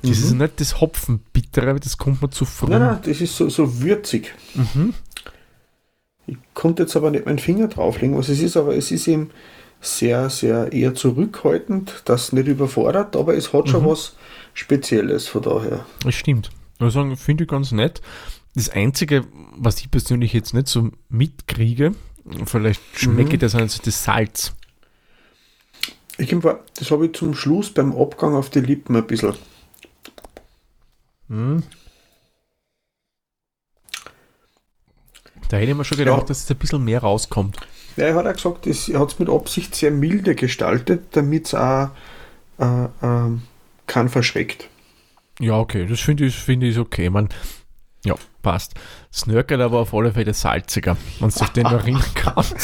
Das 0.02 0.10
ist 0.18 0.32
Mhm. 0.32 0.38
nicht 0.38 0.60
das 0.60 0.80
Hopfenbittere, 0.80 1.78
das 1.80 1.98
kommt 1.98 2.22
mir 2.22 2.30
zu 2.30 2.44
früh. 2.44 2.70
Nein, 2.70 2.80
nein, 2.82 2.98
das 3.04 3.20
ist 3.20 3.37
so, 3.37 3.48
so 3.48 3.80
würzig. 3.82 4.32
Mhm. 4.54 4.94
Ich 6.26 6.37
konnte 6.54 6.84
jetzt 6.84 6.94
aber 6.96 7.10
nicht 7.10 7.26
meinen 7.26 7.38
Finger 7.38 7.68
drauflegen, 7.68 8.16
was 8.16 8.28
es 8.28 8.40
ist, 8.40 8.56
aber 8.56 8.76
es 8.76 8.90
ist 8.92 9.08
eben 9.08 9.30
sehr, 9.80 10.28
sehr 10.30 10.72
eher 10.72 10.94
zurückhaltend, 10.94 12.02
das 12.04 12.32
nicht 12.32 12.46
überfordert, 12.48 13.16
aber 13.16 13.34
es 13.37 13.52
hat 13.52 13.68
schon 13.68 13.82
Mhm. 13.82 13.88
was 13.88 14.16
Spezielles 14.54 15.26
von 15.28 15.42
daher. 15.42 15.84
Das 16.04 16.14
stimmt. 16.14 16.50
Sagen, 16.80 17.16
finde 17.16 17.44
ich 17.44 17.50
ganz 17.50 17.73
nett. 17.73 18.00
Das 18.54 18.68
Einzige, 18.70 19.26
was 19.56 19.78
ich 19.80 19.90
persönlich 19.90 20.32
jetzt 20.32 20.54
nicht 20.54 20.68
so 20.68 20.90
mitkriege, 21.08 21.94
vielleicht 22.47 22.80
schmecke 22.94 23.28
Mhm. 23.30 23.35
ich 23.35 23.40
das 23.40 23.54
als 23.54 23.80
das 23.80 24.04
Salz. 24.04 24.54
Ich 26.18 26.35
vor, 26.35 26.64
das 26.75 26.90
habe 26.90 27.06
ich 27.06 27.14
zum 27.14 27.35
Schluss 27.35 27.73
beim 27.73 27.92
Abgang 27.97 28.35
auf 28.35 28.50
die 28.50 28.61
Lippen 28.61 28.97
ein 28.97 29.06
bisschen. 29.06 29.35
Hm. 31.28 31.62
Da 35.49 35.56
hätte 35.56 35.70
ich 35.70 35.76
mir 35.76 35.85
schon 35.85 35.99
gedacht, 35.99 36.20
Ja. 36.23 36.26
dass 36.26 36.44
es 36.44 36.50
ein 36.50 36.56
bisschen 36.56 36.85
mehr 36.85 37.00
rauskommt. 37.00 37.56
Ja, 37.96 38.07
er 38.07 38.14
hat 38.16 38.26
auch 38.26 38.33
gesagt, 38.35 38.66
es 38.66 38.88
hat 38.88 39.12
es 39.12 39.18
mit 39.18 39.29
Absicht 39.29 39.74
sehr 39.74 39.90
milde 39.90 40.35
gestaltet, 40.35 41.05
damit 41.12 41.46
es 41.46 41.55
auch 41.55 41.90
äh, 42.59 42.88
ähm, 43.03 43.42
keinen 43.87 44.09
verschreckt. 44.09 44.68
Ja, 45.40 45.55
okay, 45.59 45.87
das 45.87 46.01
finde 46.01 46.27
ich, 46.27 46.35
finde 46.37 46.66
ich 46.66 46.79
okay. 46.79 47.11
Man, 47.11 47.29
ja, 48.05 48.14
passt. 48.42 48.74
Snurkelt 49.12 49.61
aber 49.61 49.79
auf 49.81 49.92
alle 49.94 50.12
Fälle 50.12 50.35
salziger, 50.35 50.96
wenn 51.20 51.31
du 51.31 51.38
dich 51.38 51.48
den 51.48 51.62
noch 51.64 51.72
erinnern 51.72 52.03
kannst. 52.14 52.55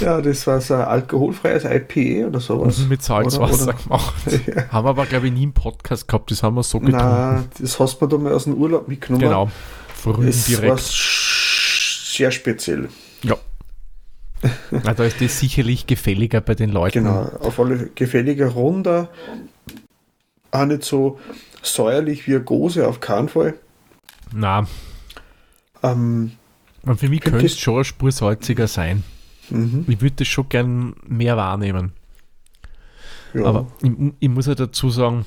Ja, 0.00 0.20
das 0.20 0.46
war 0.46 0.60
so 0.60 0.74
ein 0.74 0.82
alkoholfreies 0.82 1.64
IPA 1.64 2.28
oder 2.28 2.40
sowas. 2.40 2.78
Mit 2.88 3.02
Salzwasser 3.02 3.64
Oder- 3.64 3.72
gemacht. 3.74 4.14
Ja. 4.46 4.68
Haben 4.70 4.84
wir 4.86 4.90
aber, 4.90 5.06
glaube 5.06 5.26
ich, 5.28 5.32
nie 5.32 5.44
im 5.44 5.52
Podcast 5.52 6.06
gehabt. 6.08 6.30
Das 6.30 6.42
haben 6.42 6.54
wir 6.56 6.62
so 6.62 6.78
getrunken. 6.80 6.98
Na, 7.06 7.44
das 7.58 7.78
hast 7.80 8.00
du 8.00 8.04
mir 8.06 8.08
da 8.10 8.18
mal 8.18 8.32
aus 8.32 8.44
dem 8.44 8.54
Urlaub 8.54 8.88
mitgenommen. 8.88 9.22
genau. 9.24 9.50
Früh 9.94 10.12
war 10.12 10.24
direkt. 10.24 10.78
sch- 10.80 12.16
sehr 12.16 12.30
speziell. 12.30 12.88
Ja. 13.22 13.36
Na, 14.70 14.94
da 14.94 15.04
ist 15.04 15.20
das 15.20 15.40
sicherlich 15.40 15.86
gefälliger 15.86 16.40
bei 16.40 16.54
den 16.54 16.70
Leuten. 16.70 17.04
Genau, 17.04 17.22
auf 17.40 17.58
alle 17.58 17.90
gefälliger, 17.94 18.48
runder, 18.50 19.08
auch 20.52 20.64
nicht 20.64 20.84
so 20.84 21.18
säuerlich 21.62 22.26
wie 22.26 22.34
eine 22.36 22.44
Gose, 22.44 22.86
auf 22.86 23.00
keinen 23.00 23.28
Fall. 23.28 23.54
Na, 24.32 24.66
Ähm, 25.82 26.32
und 26.82 26.98
für 27.00 27.08
mich 27.08 27.20
Könnte 27.20 27.46
es- 27.46 27.58
schon 27.58 27.78
ein 27.78 27.84
Spur 27.84 28.10
salziger 28.12 28.66
sein. 28.66 29.04
mhm, 29.50 29.84
Ich 29.88 30.00
würde 30.00 30.16
das 30.16 30.28
schon 30.28 30.48
gern 30.48 30.94
mehr 31.06 31.36
wahrnehmen. 31.36 31.92
ja. 33.34 33.44
Aber 33.44 33.66
ich, 33.82 33.90
ich 34.20 34.28
muss 34.28 34.46
ja 34.46 34.54
dazu 34.54 34.90
sagen, 34.90 35.24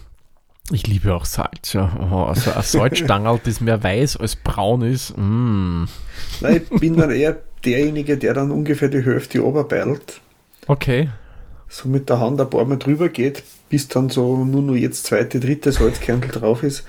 ich 0.72 0.88
liebe 0.88 1.14
auch 1.14 1.26
Salz. 1.26 1.74
Ja. 1.74 1.92
Oh, 2.12 2.24
Also 2.26 2.52
ein 2.52 2.64
Salzstangerl, 2.64 3.40
das 3.44 3.62
mehr 3.62 3.82
weiß 3.84 4.18
als 4.18 4.36
braun 4.36 4.82
ist. 4.84 5.18
Mm. 5.18 5.86
Nein, 6.42 6.62
ich 6.70 6.80
bin 6.80 6.96
dann 6.98 7.12
eher 7.12 7.38
derjenige, 7.66 8.18
der 8.18 8.34
dann 8.34 8.52
ungefähr 8.52 8.90
die 8.90 9.04
Hälfte 9.04 9.40
runterbeidelt, 9.40 10.22
Okay. 10.68 11.10
So 11.72 11.88
mit 11.88 12.10
der 12.10 12.20
Hand 12.20 12.40
ein 12.42 12.50
paar 12.50 12.66
Mal 12.66 12.78
drüber 12.78 13.08
geht, 13.10 13.44
bis 13.70 13.88
dann 13.88 14.10
so 14.10 14.44
nur 14.44 14.62
noch 14.62 14.76
jetzt 14.76 15.06
zweite, 15.06 15.40
dritte 15.40 15.72
Salzkerntel 15.72 16.30
drauf 16.30 16.64
ist. 16.64 16.84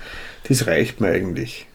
Das 0.47 0.67
reicht 0.67 0.99
mir 0.99 1.07
eigentlich. 1.07 1.65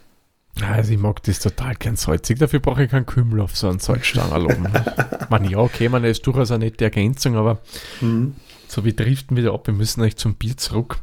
Also 0.61 0.93
ich 0.93 0.99
mag 0.99 1.23
das 1.23 1.39
total 1.39 1.75
gern 1.77 1.97
salzig. 1.97 2.39
Dafür 2.39 2.61
brauche 2.61 2.85
ich 2.85 2.91
keinen 2.91 3.07
Kümmel 3.07 3.41
auf 3.41 3.57
so 3.57 3.69
einen 3.69 3.79
Salzstangerl 3.79 4.45
oben. 4.45 4.67
man, 5.31 5.49
ja, 5.49 5.59
okay, 5.59 5.89
man 5.89 6.05
ist 6.05 6.27
durchaus 6.27 6.51
eine 6.51 6.67
nette 6.67 6.85
Ergänzung, 6.85 7.37
aber 7.37 7.61
Mhm. 8.01 8.35
so 8.67 8.85
wie 8.85 8.93
driften 8.93 9.37
wir 9.37 9.45
wieder 9.45 9.55
ab. 9.55 9.67
Wir 9.69 9.75
müssen 9.75 10.03
eigentlich 10.03 10.17
zum 10.17 10.35
Bier 10.35 10.57
zurück. 10.57 10.99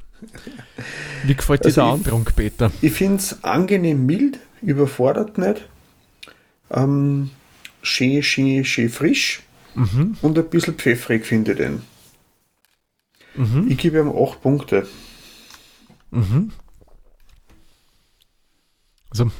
Wie 1.24 1.36
gefällt 1.36 1.62
dir 1.62 1.68
Also 1.68 1.82
der 1.82 1.90
Andrunk, 1.92 2.36
Peter? 2.36 2.72
Ich 2.82 2.92
finde 2.94 3.16
es 3.18 3.44
angenehm 3.44 4.06
mild, 4.06 4.40
überfordert 4.62 5.38
nicht. 5.38 5.68
Ähm, 6.70 7.30
schön, 7.82 8.22
schön, 8.24 8.64
schön 8.66 8.90
frisch 8.90 9.42
Mhm. 9.76 10.18
und 10.22 10.38
ein 10.38 10.46
bisschen 10.50 10.76
pfeffrig 10.76 11.26
finde 11.26 11.52
ich 11.52 11.58
den. 11.58 11.82
Mhm. 13.38 13.70
Ich 13.70 13.78
gebe 13.78 14.00
ihm 14.00 14.10
8 14.10 14.42
Punkte. 14.42 14.88
Mhm. 16.12 16.52
Also, 19.10 19.32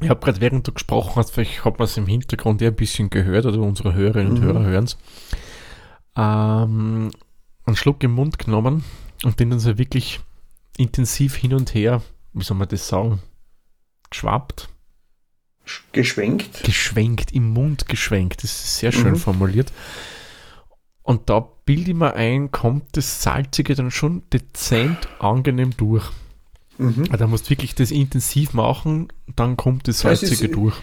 ich 0.00 0.08
habe 0.08 0.20
gerade 0.20 0.40
während 0.40 0.66
du 0.66 0.72
gesprochen 0.72 1.14
hast, 1.16 1.30
vielleicht 1.30 1.64
hat 1.64 1.78
man 1.78 1.86
es 1.86 1.96
im 1.96 2.06
Hintergrund 2.06 2.60
ja 2.60 2.68
ein 2.68 2.76
bisschen 2.76 3.10
gehört 3.10 3.46
oder 3.46 3.60
unsere 3.60 3.94
Hörerinnen 3.94 4.32
und 4.32 4.40
Mhm. 4.40 4.44
Hörer 4.44 4.64
hören 4.64 4.84
es. 4.84 4.96
Ähm, 6.16 7.10
einen 7.64 7.76
Schluck 7.76 8.02
im 8.02 8.12
Mund 8.12 8.38
genommen 8.38 8.84
und 9.24 9.38
den 9.40 9.50
dann 9.50 9.60
so 9.60 9.78
wirklich 9.78 10.20
intensiv 10.76 11.36
hin 11.36 11.54
und 11.54 11.74
her, 11.74 12.02
wie 12.32 12.44
soll 12.44 12.56
man 12.56 12.68
das 12.68 12.86
sagen, 12.88 13.20
geschwappt, 14.10 14.68
Sch- 15.66 15.80
Geschwenkt. 15.92 16.62
geschwenkt, 16.64 17.32
im 17.32 17.50
Mund 17.50 17.88
geschwenkt. 17.88 18.42
Das 18.44 18.50
ist 18.52 18.78
sehr 18.78 18.92
schön 18.92 19.12
Mhm. 19.12 19.16
formuliert. 19.16 19.72
Und 21.06 21.30
da 21.30 21.46
bilde 21.64 21.92
ich 21.92 21.96
mir 21.96 22.14
ein, 22.14 22.50
kommt 22.50 22.96
das 22.96 23.22
Salzige 23.22 23.76
dann 23.76 23.92
schon 23.92 24.22
dezent 24.32 24.98
angenehm 25.20 25.70
durch. 25.76 26.10
Mhm. 26.78 27.04
Ah, 27.10 27.16
Da 27.16 27.28
musst 27.28 27.46
du 27.46 27.50
wirklich 27.50 27.76
das 27.76 27.92
intensiv 27.92 28.52
machen, 28.54 29.08
dann 29.36 29.56
kommt 29.56 29.86
das 29.86 30.00
Salzige 30.00 30.48
durch. 30.48 30.74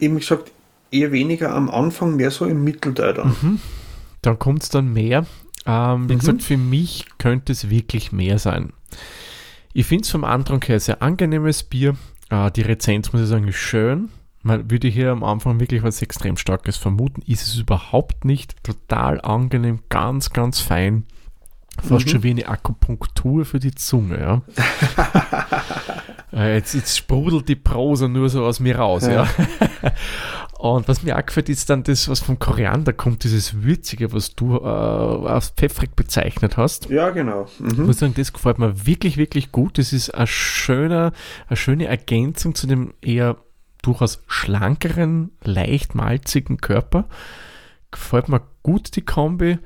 Eben 0.00 0.18
gesagt, 0.18 0.50
eher 0.90 1.12
weniger 1.12 1.54
am 1.54 1.70
Anfang, 1.70 2.16
mehr 2.16 2.32
so 2.32 2.46
im 2.46 2.64
Mittelteil 2.64 3.14
dann. 3.14 3.28
Mhm. 3.40 3.60
Dann 4.22 4.38
kommt 4.40 4.64
es 4.64 4.70
dann 4.70 4.92
mehr. 4.92 5.24
Ähm, 5.66 6.08
wie 6.08 6.14
Mhm. 6.14 6.18
gesagt, 6.18 6.42
für 6.42 6.56
mich 6.56 7.06
könnte 7.18 7.52
es 7.52 7.70
wirklich 7.70 8.10
mehr 8.10 8.40
sein. 8.40 8.72
Ich 9.72 9.86
finde 9.86 10.02
es 10.02 10.10
vom 10.10 10.24
Antrag 10.24 10.68
her 10.68 10.80
sehr 10.80 11.00
angenehmes 11.00 11.62
Bier. 11.62 11.94
Äh, 12.30 12.50
die 12.50 12.62
Rezenz, 12.62 13.12
muss 13.12 13.22
ich 13.22 13.28
sagen, 13.28 13.46
ist 13.46 13.54
schön. 13.56 14.08
Man 14.48 14.70
würde 14.70 14.88
hier 14.88 15.12
am 15.12 15.24
Anfang 15.24 15.60
wirklich 15.60 15.82
was 15.82 16.00
extrem 16.00 16.38
Starkes 16.38 16.78
vermuten. 16.78 17.20
Ist 17.26 17.46
es 17.46 17.56
überhaupt 17.56 18.24
nicht. 18.24 18.64
Total 18.64 19.20
angenehm, 19.20 19.80
ganz, 19.90 20.30
ganz 20.30 20.60
fein. 20.60 21.04
Fast 21.82 22.06
mhm. 22.06 22.10
schon 22.10 22.22
wie 22.22 22.30
eine 22.30 22.48
Akupunktur 22.48 23.44
für 23.44 23.60
die 23.60 23.74
Zunge, 23.74 24.18
ja. 24.18 24.42
Äh, 26.30 26.56
jetzt, 26.56 26.74
jetzt 26.74 26.94
sprudelt 26.94 27.48
die 27.48 27.56
Prosa 27.56 28.06
nur 28.06 28.28
so 28.28 28.44
aus 28.44 28.60
mir 28.60 28.76
raus, 28.76 29.06
ja. 29.06 29.24
ja. 29.24 29.92
Und 30.58 30.86
was 30.86 31.02
mir 31.02 31.16
auch 31.16 31.24
gefällt, 31.24 31.48
ist 31.48 31.70
dann 31.70 31.84
das, 31.84 32.06
was 32.08 32.20
vom 32.20 32.38
Koriander 32.38 32.92
kommt, 32.92 33.24
dieses 33.24 33.62
Würzige, 33.62 34.12
was 34.12 34.34
du 34.34 34.56
äh, 34.56 34.66
als 34.66 35.50
pfeffrig 35.50 35.96
bezeichnet 35.96 36.58
hast. 36.58 36.90
Ja, 36.90 37.08
genau. 37.10 37.46
Mhm. 37.58 37.70
Ich 37.70 37.78
muss 37.78 37.98
sagen, 38.00 38.12
das 38.14 38.34
gefällt 38.34 38.58
mir 38.58 38.86
wirklich, 38.86 39.16
wirklich 39.16 39.52
gut. 39.52 39.78
Das 39.78 39.94
ist 39.94 40.10
ein 40.10 40.26
schöner, 40.26 41.12
eine 41.46 41.56
schöne 41.56 41.86
Ergänzung 41.86 42.54
zu 42.54 42.66
dem 42.66 42.92
eher 43.00 43.36
durchaus 43.82 44.22
schlankeren, 44.26 45.30
leicht 45.42 45.94
malzigen 45.94 46.58
Körper. 46.58 47.08
Gefällt 47.90 48.28
mir 48.28 48.42
gut, 48.62 48.96
die 48.96 49.02
Kombi. 49.02 49.58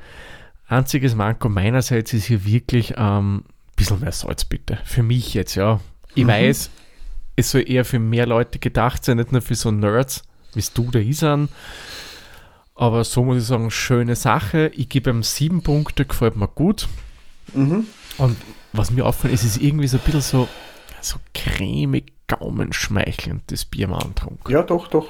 Einziges 0.69 1.15
Manko 1.15 1.49
meinerseits 1.49 2.13
ist 2.13 2.27
hier 2.27 2.45
wirklich 2.45 2.95
ähm, 2.97 3.39
ein 3.39 3.45
bisschen 3.77 4.01
mehr 4.01 4.13
Salz, 4.13 4.45
bitte. 4.45 4.79
Für 4.85 5.03
mich 5.03 5.35
jetzt, 5.35 5.55
ja. 5.55 5.81
Ich 6.15 6.25
mhm. 6.25 6.29
weiß, 6.29 6.71
es 7.37 7.51
soll 7.51 7.69
eher 7.69 7.85
für 7.85 7.99
mehr 7.99 8.27
Leute 8.27 8.59
gedacht 8.59 9.05
sein, 9.05 9.17
nicht 9.17 9.33
nur 9.33 9.43
für 9.43 9.55
so 9.55 9.71
Nerds, 9.71 10.23
wie 10.55 10.65
du 10.75 10.91
da 10.91 10.99
Isan. 10.99 11.49
Aber 12.75 13.05
so 13.05 13.25
muss 13.25 13.39
ich 13.39 13.45
sagen, 13.45 13.71
schöne 13.71 14.17
Sache. 14.17 14.71
Ich 14.75 14.89
gebe 14.89 15.11
ihm 15.11 15.23
sieben 15.23 15.63
Punkte, 15.63 16.05
gefällt 16.05 16.37
mir 16.37 16.49
gut. 16.49 16.89
Mhm. 17.55 17.87
Und 18.19 18.37
was 18.73 18.91
mir 18.91 19.05
auffällt, 19.07 19.35
ist, 19.35 19.45
es 19.45 19.57
ist 19.57 19.63
irgendwie 19.63 19.89
so 19.89 19.99
ein 19.99 20.05
bisschen 20.05 20.21
so, 20.21 20.49
so 21.01 21.19
cremig, 21.35 22.13
gaumenschmeichelnd, 22.39 23.43
das 23.49 23.65
Bier 23.65 23.89
am 23.89 23.95
Antrunk. 23.95 24.41
Ja, 24.49 24.63
doch, 24.63 24.89
doch. 24.89 25.09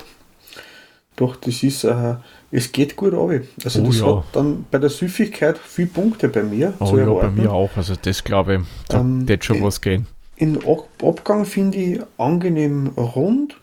Doch, 1.17 1.37
das 1.37 1.63
ist, 1.63 1.85
äh, 1.85 2.17
es 2.51 2.73
geht 2.73 2.97
gut 2.97 3.13
runter. 3.13 3.47
Also 3.65 3.83
oh, 3.83 3.87
das 3.87 3.99
ja. 3.99 4.17
hat 4.17 4.25
dann 4.33 4.65
bei 4.71 4.79
der 4.79 4.89
Süffigkeit 4.89 5.59
viele 5.59 5.89
Punkte 5.89 6.29
bei 6.29 6.43
mir. 6.43 6.73
Oh 6.81 6.97
ja, 6.97 7.05
bei 7.07 7.31
mir 7.31 7.53
auch. 7.53 7.71
Also 7.77 7.95
das 8.01 8.25
glaube 8.25 8.57
ich, 8.57 8.61
da 8.89 9.01
ähm, 9.01 9.29
wird 9.29 9.45
schon 9.45 9.57
in, 9.59 9.63
was 9.63 9.81
gehen. 9.81 10.07
In 10.37 10.59
Abgang 11.03 11.45
finde 11.45 11.79
ich 11.79 12.01
angenehm 12.17 12.89
rund, 12.97 13.57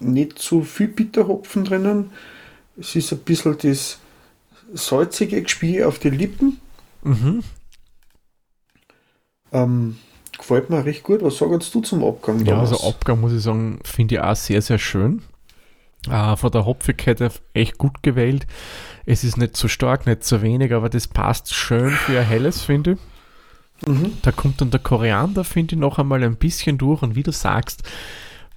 nicht 0.00 0.38
zu 0.38 0.62
viel 0.62 0.88
Bitterhopfen 0.88 1.64
drinnen. 1.64 2.10
Es 2.78 2.96
ist 2.96 3.12
ein 3.12 3.18
bisschen 3.18 3.58
das 3.62 3.98
salzige 4.72 5.42
Gespiel 5.42 5.84
auf 5.84 5.98
die 5.98 6.10
Lippen. 6.10 6.58
Mhm. 7.02 7.42
Ähm, 9.52 9.98
gefällt 10.42 10.70
mir 10.70 10.84
recht 10.84 11.02
gut. 11.02 11.22
Was 11.22 11.38
sagst 11.38 11.74
du 11.74 11.80
zum 11.80 12.04
Abgang? 12.04 12.38
Ja, 12.40 12.54
damals? 12.54 12.72
also 12.72 12.88
Abgang 12.88 13.20
muss 13.20 13.32
ich 13.32 13.42
sagen, 13.42 13.78
finde 13.84 14.16
ich 14.16 14.20
auch 14.20 14.36
sehr, 14.36 14.60
sehr 14.60 14.78
schön. 14.78 15.22
Äh, 16.10 16.36
von 16.36 16.50
der 16.50 16.66
Hopfigkeit 16.66 17.22
echt 17.54 17.78
gut 17.78 18.02
gewählt. 18.02 18.46
Es 19.06 19.24
ist 19.24 19.36
nicht 19.36 19.56
zu 19.56 19.68
stark, 19.68 20.06
nicht 20.06 20.24
zu 20.24 20.42
wenig, 20.42 20.74
aber 20.74 20.88
das 20.88 21.06
passt 21.06 21.54
schön 21.54 21.90
für 21.90 22.18
ein 22.18 22.26
helles, 22.26 22.62
finde 22.62 22.92
ich. 22.92 23.88
Mhm. 23.88 24.18
Da 24.22 24.32
kommt 24.32 24.60
dann 24.60 24.70
der 24.70 24.80
Koriander, 24.80 25.44
finde 25.44 25.74
ich, 25.74 25.80
noch 25.80 25.98
einmal 25.98 26.22
ein 26.22 26.36
bisschen 26.36 26.76
durch. 26.76 27.02
Und 27.02 27.14
wie 27.14 27.22
du 27.22 27.32
sagst, 27.32 27.82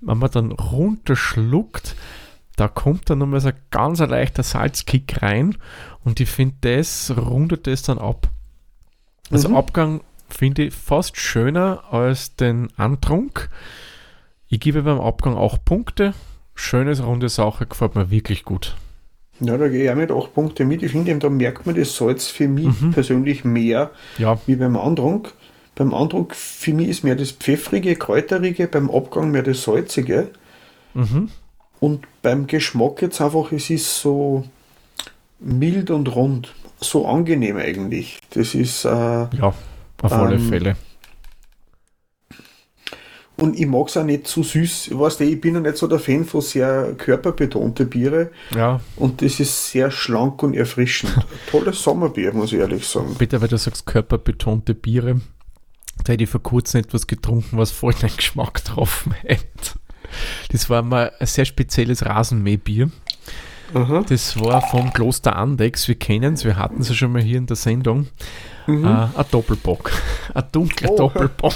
wenn 0.02 0.18
man 0.18 0.32
dann 0.32 0.52
runterschluckt, 0.52 1.96
da 2.56 2.68
kommt 2.68 3.10
dann 3.10 3.20
nochmal 3.20 3.42
so 3.42 3.50
ein 3.50 3.60
ganz 3.70 4.00
leichter 4.00 4.44
Salzkick 4.44 5.22
rein. 5.22 5.58
Und 6.04 6.20
ich 6.20 6.30
finde, 6.30 6.56
das 6.62 7.14
rundet 7.16 7.68
das 7.68 7.84
dann 7.84 8.00
ab. 8.00 8.28
Also 9.32 9.50
mhm. 9.50 9.56
Abgang 9.56 10.02
finde 10.30 10.64
ich 10.64 10.74
fast 10.74 11.18
schöner 11.18 11.84
als 11.92 12.36
den 12.36 12.70
Antrunk. 12.78 13.50
Ich 14.48 14.60
gebe 14.60 14.84
beim 14.84 15.00
Abgang 15.00 15.36
auch 15.36 15.58
Punkte 15.64 16.14
schönes, 16.56 17.06
runde 17.06 17.30
Sache, 17.30 17.68
gefällt 17.68 17.96
mir 17.96 18.10
wirklich 18.10 18.46
gut. 18.46 18.76
Ja, 19.42 19.58
da 19.58 19.68
gehe 19.68 19.84
ich 19.84 19.90
auch 19.90 19.96
mit 19.96 20.12
8 20.12 20.34
Punkte 20.34 20.66
mit. 20.66 20.82
Ich 20.82 20.94
finde, 20.94 21.18
da 21.18 21.30
merkt 21.30 21.66
man 21.66 21.76
das 21.76 21.96
Salz 21.96 22.28
für 22.28 22.48
mich 22.48 22.82
mhm. 22.82 22.92
persönlich 22.92 23.44
mehr 23.44 23.92
ja. 24.18 24.40
wie 24.46 24.56
beim 24.56 24.78
Andrunk. 24.78 25.34
Beim 25.76 25.94
Andrunk 25.94 26.34
für 26.34 26.74
mich 26.74 26.88
ist 26.88 27.04
mehr 27.04 27.16
das 27.16 27.32
Pfeffrige, 27.32 27.98
Kräuterige, 27.98 28.68
beim 28.68 28.90
Abgang 28.90 29.32
mehr 29.32 29.44
das 29.44 29.64
Salzige. 29.64 30.30
Mhm. 30.94 31.30
Und 31.82 32.06
beim 32.22 32.48
Geschmack 32.48 33.02
jetzt 33.02 33.20
einfach, 33.20 33.52
es 33.52 33.70
ist 33.70 34.00
so 34.00 34.46
mild 35.42 35.92
und 35.92 36.16
rund. 36.16 36.54
So 36.80 37.06
angenehm 37.06 37.58
eigentlich. 37.58 38.20
Das 38.32 38.56
ist. 38.56 38.86
Äh, 38.86 38.90
ja, 38.90 39.54
auf 40.06 40.14
alle 40.14 40.36
ähm, 40.36 40.50
Fälle. 40.50 40.76
Und 43.38 43.60
ich 43.60 43.68
mag 43.68 43.88
es 43.90 43.98
auch 43.98 44.04
nicht 44.04 44.28
zu 44.28 44.44
süß. 44.44 44.92
Weißt 44.94 45.20
du, 45.20 45.26
ich 45.26 45.42
bin 45.42 45.56
ja 45.56 45.60
nicht 45.60 45.76
so 45.76 45.88
der 45.88 46.00
Fan 46.00 46.24
von 46.24 46.42
sehr 46.42 46.94
körperbetonte 46.98 47.86
Biere. 47.86 48.32
Ja. 48.56 48.80
Und 48.96 49.22
das 49.22 49.40
ist 49.42 49.72
sehr 49.72 49.92
schlank 49.92 50.42
und 50.42 50.54
erfrischend. 50.54 51.14
Tolles 51.52 51.82
Sommerbier, 51.82 52.32
muss 52.34 52.54
ich 52.54 52.60
ehrlich 52.60 52.88
sagen. 52.88 53.16
Bitte, 53.18 53.42
weil 53.42 53.50
du 53.50 53.58
sagst 53.58 53.86
körperbetonte 53.86 54.74
Biere. 54.74 55.20
Da 56.04 56.14
hätte 56.14 56.24
ich 56.24 56.30
vor 56.30 56.44
kurzem 56.44 56.82
etwas 56.82 57.08
getrunken, 57.08 57.58
was 57.58 57.72
voll 57.72 57.94
den 57.94 58.16
Geschmack 58.16 58.54
getroffen 58.54 59.14
hätte. 59.24 59.80
Das 60.52 60.70
war 60.70 60.82
mal 60.82 61.12
ein 61.20 61.28
sehr 61.28 61.46
spezielles 61.46 62.06
Rasenmähbier. 62.06 62.90
Aha. 63.74 64.06
Das 64.08 64.40
war 64.40 64.62
vom 64.62 64.94
Kloster 64.94 65.36
Andex. 65.36 65.88
Wir 65.88 65.96
kennen 65.96 66.36
es, 66.36 66.46
wir 66.46 66.56
hatten 66.56 66.82
es 66.82 66.90
ja 66.90 66.96
schon 66.96 67.12
mal 67.12 67.22
hier 67.22 67.38
in 67.38 67.48
der 67.48 67.58
Sendung. 67.58 68.08
Mhm. 68.68 68.86
Uh, 68.86 69.10
ein 69.18 69.26
Doppelbock. 69.32 69.92
Ein 70.34 70.44
dunkler 70.52 70.92
oh. 70.92 70.98
Doppelbock. 70.98 71.54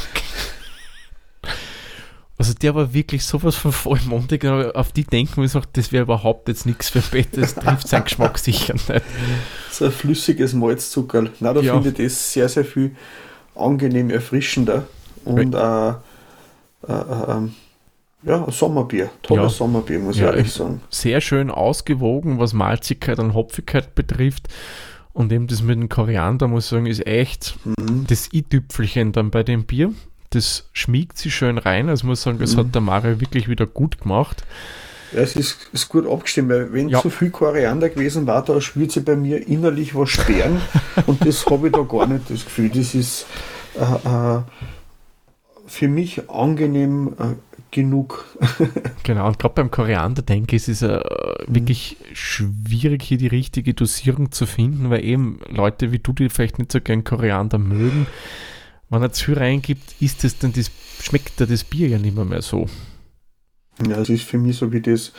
Also 2.39 2.54
der 2.54 2.74
war 2.74 2.93
wirklich 2.93 3.26
sowas 3.26 3.56
von 3.56 3.74
vollmundig, 3.74 4.45
auf 4.45 4.93
die 4.93 5.04
denken 5.04 5.41
wir, 5.41 5.62
das 5.74 5.91
wäre 5.91 6.04
überhaupt 6.04 6.48
jetzt 6.48 6.65
nichts 6.65 6.88
für 6.88 7.02
Bett, 7.02 7.28
das 7.34 7.54
trifft 7.54 7.89
seinen 7.89 8.06
Geschmack 8.06 8.38
sicher 8.38 8.76
nicht. 8.76 9.04
So 9.69 9.86
ein 9.86 9.91
flüssiges 9.91 10.54
Malzzucker. 10.54 11.26
Na, 11.41 11.52
da 11.52 11.60
ja. 11.60 11.74
finde 11.74 11.89
ich 11.89 11.95
das 11.98 12.32
sehr, 12.32 12.48
sehr 12.48 12.63
viel 12.63 12.95
angenehm 13.56 14.10
erfrischender 14.10 14.88
und 15.26 15.54
äh, 15.54 15.89
äh, 15.89 15.93
äh, 16.88 17.50
ja, 18.24 18.45
ein 18.45 18.52
Sommerbier, 18.52 19.10
tolles 19.22 19.43
ja. 19.43 19.50
Sommerbier, 19.50 20.00
muss 20.00 20.17
ja, 20.17 20.30
ich 20.30 20.36
ehrlich 20.36 20.54
sagen. 20.54 20.82
Sehr 20.89 21.19
schön 21.19 21.52
ausgewogen, 21.52 22.39
was 22.39 22.54
Malzigkeit 22.54 23.19
und 23.19 23.34
Hopfigkeit 23.34 23.95
betrifft. 23.95 24.48
Und 25.13 25.32
eben 25.32 25.48
das 25.48 25.62
mit 25.62 25.78
dem 25.78 25.89
Koriander, 25.89 26.48
muss 26.48 26.65
ich 26.65 26.69
sagen, 26.69 26.86
ist 26.86 27.06
echt 27.06 27.56
mhm. 27.65 28.06
das 28.08 28.32
i-Tüpfelchen 28.32 29.12
dann 29.12 29.32
bei 29.32 29.43
dem 29.43 29.65
Bier. 29.65 29.91
Das 30.30 30.69
schmiegt 30.74 31.17
sich 31.17 31.34
schön 31.34 31.58
rein. 31.58 31.89
Also 31.89 32.06
muss 32.06 32.22
sagen, 32.22 32.39
das 32.39 32.56
mhm. 32.56 32.60
hat 32.60 32.76
der 32.76 32.82
Mario 32.82 33.19
wirklich 33.19 33.48
wieder 33.48 33.65
gut 33.65 34.00
gemacht. 34.00 34.43
Ja, 35.12 35.22
es 35.22 35.36
ist, 35.36 35.69
ist 35.74 35.89
gut 35.89 36.08
abgestimmt, 36.08 36.50
weil 36.50 36.72
wenn 36.72 36.89
ja. 36.89 37.02
zu 37.02 37.10
viel 37.10 37.32
Koriander 37.32 37.89
gewesen 37.89 38.28
war, 38.28 38.45
da 38.45 38.62
spürt 38.62 38.91
sie 38.91 39.00
bei 39.00 39.15
mir 39.15 39.48
innerlich 39.48 39.95
was 39.95 40.10
sperren 40.10 40.62
und 41.08 41.26
das 41.26 41.45
habe 41.48 41.67
ich 41.67 41.74
da 41.74 41.82
gar 41.82 42.06
nicht 42.06 42.30
das 42.30 42.45
Gefühl. 42.45 42.69
Das 42.69 42.93
ist 42.93 43.26
äh, 43.76 43.82
äh, 43.82 44.41
für 45.65 45.88
mich 45.88 46.30
angenehm 46.30 47.15
äh, 47.19 47.48
genug. 47.71 48.25
genau, 49.03 49.27
und 49.27 49.39
gerade 49.39 49.53
beim 49.55 49.71
Koriander 49.71 50.21
denke 50.21 50.55
ich, 50.55 50.67
ist 50.67 50.82
es 50.82 50.82
äh, 50.82 51.01
wirklich 51.47 51.97
schwierig, 52.13 53.03
hier 53.03 53.17
die 53.17 53.27
richtige 53.27 53.73
Dosierung 53.73 54.32
zu 54.32 54.45
finden, 54.45 54.89
weil 54.89 55.03
eben 55.03 55.39
Leute 55.49 55.91
wie 55.91 55.99
du, 55.99 56.13
die 56.13 56.29
vielleicht 56.29 56.60
nicht 56.60 56.71
so 56.71 56.82
gern 56.82 57.03
Koriander 57.03 57.58
mögen, 57.58 58.08
wenn 58.89 59.01
er 59.01 59.12
zu 59.12 59.25
viel 59.25 59.38
reingibt, 59.38 60.01
ist 60.01 60.23
das 60.23 60.39
dann 60.39 60.53
das, 60.53 60.71
schmeckt 61.01 61.39
da 61.39 61.45
das 61.45 61.63
Bier 61.63 61.88
ja 61.88 61.99
nicht 61.99 62.15
mehr, 62.15 62.25
mehr 62.25 62.41
so. 62.41 62.67
Ja, 63.88 63.97
es 64.01 64.10
ist 64.10 64.23
für 64.23 64.38
mich 64.38 64.58
so 64.58 64.71
wie 64.71 64.82
das 64.82 65.13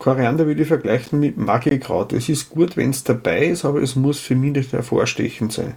Koriander 0.00 0.46
würde 0.46 0.62
ich 0.62 0.68
vergleichen 0.68 1.20
mit 1.20 1.36
Magikraut. 1.36 2.14
Es 2.14 2.30
ist 2.30 2.48
gut, 2.48 2.78
wenn 2.78 2.88
es 2.88 3.04
dabei 3.04 3.44
ist, 3.46 3.66
aber 3.66 3.82
es 3.82 3.96
muss 3.96 4.18
für 4.18 4.34
mich 4.34 4.52
nicht 4.52 4.72
hervorstechend 4.72 5.52
sein. 5.52 5.74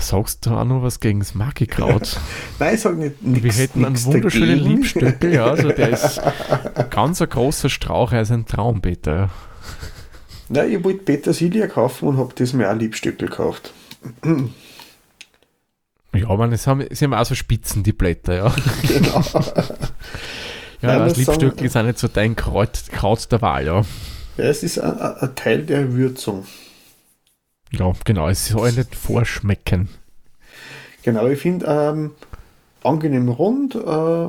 Sagst 0.00 0.46
du 0.46 0.50
auch 0.50 0.64
noch 0.64 0.82
was 0.82 1.00
gegen 1.00 1.20
das 1.20 1.34
Magikraut? 1.34 2.18
Nein, 2.58 2.74
ich 2.74 2.80
sage 2.80 2.96
nicht 2.96 3.22
nix, 3.22 3.42
Wir 3.42 3.52
hätten 3.52 3.84
einen 3.84 4.04
wunderschönen 4.04 4.58
dagegen. 4.58 4.76
Liebstöckel, 4.76 5.34
ja, 5.34 5.46
also 5.46 5.68
der 5.70 5.90
ist 5.90 6.18
ein 6.18 6.90
ganz 6.90 7.20
ein 7.22 7.28
großer 7.28 7.68
Strauch, 7.68 8.12
er 8.12 8.22
ist 8.22 8.30
ein 8.30 8.46
Traumbeter. 8.46 9.30
Nein, 10.48 10.72
ich 10.72 10.84
wollte 10.84 11.00
Petersilie 11.00 11.68
kaufen 11.68 12.08
und 12.08 12.16
habe 12.18 12.32
das 12.36 12.52
mir 12.52 12.70
auch 12.70 12.76
Liebstöckel 12.76 13.28
gekauft. 13.28 13.72
Ja, 16.14 16.28
aber 16.28 16.50
es 16.52 16.66
haben, 16.66 16.84
sie 16.90 17.04
haben 17.04 17.14
auch 17.14 17.24
so 17.24 17.34
Spitzen, 17.34 17.82
die 17.82 17.92
Blätter, 17.92 18.34
ja. 18.34 18.54
Genau. 18.86 19.20
ja, 20.82 20.98
Nein, 20.98 20.98
das 21.08 21.16
Liebstöckel 21.16 21.66
ist 21.66 21.76
auch 21.76 21.82
nicht 21.82 21.98
so 21.98 22.08
dein 22.08 22.36
Kraut, 22.36 22.78
Kraut 22.90 23.30
der 23.32 23.42
Wahl, 23.42 23.66
ja. 23.66 23.82
Ja, 24.36 24.44
es 24.44 24.62
ist 24.62 24.78
ein, 24.78 24.98
ein 24.98 25.34
Teil 25.34 25.62
der 25.64 25.92
Würzung. 25.92 26.44
Ja, 27.78 27.92
genau, 28.04 28.28
es 28.28 28.48
soll 28.48 28.72
nicht 28.72 28.94
vorschmecken. 28.94 29.88
Genau, 31.02 31.26
ich 31.26 31.40
finde 31.40 31.66
ähm, 31.66 32.10
angenehm 32.82 33.28
rund, 33.28 33.74
äh, 33.74 34.28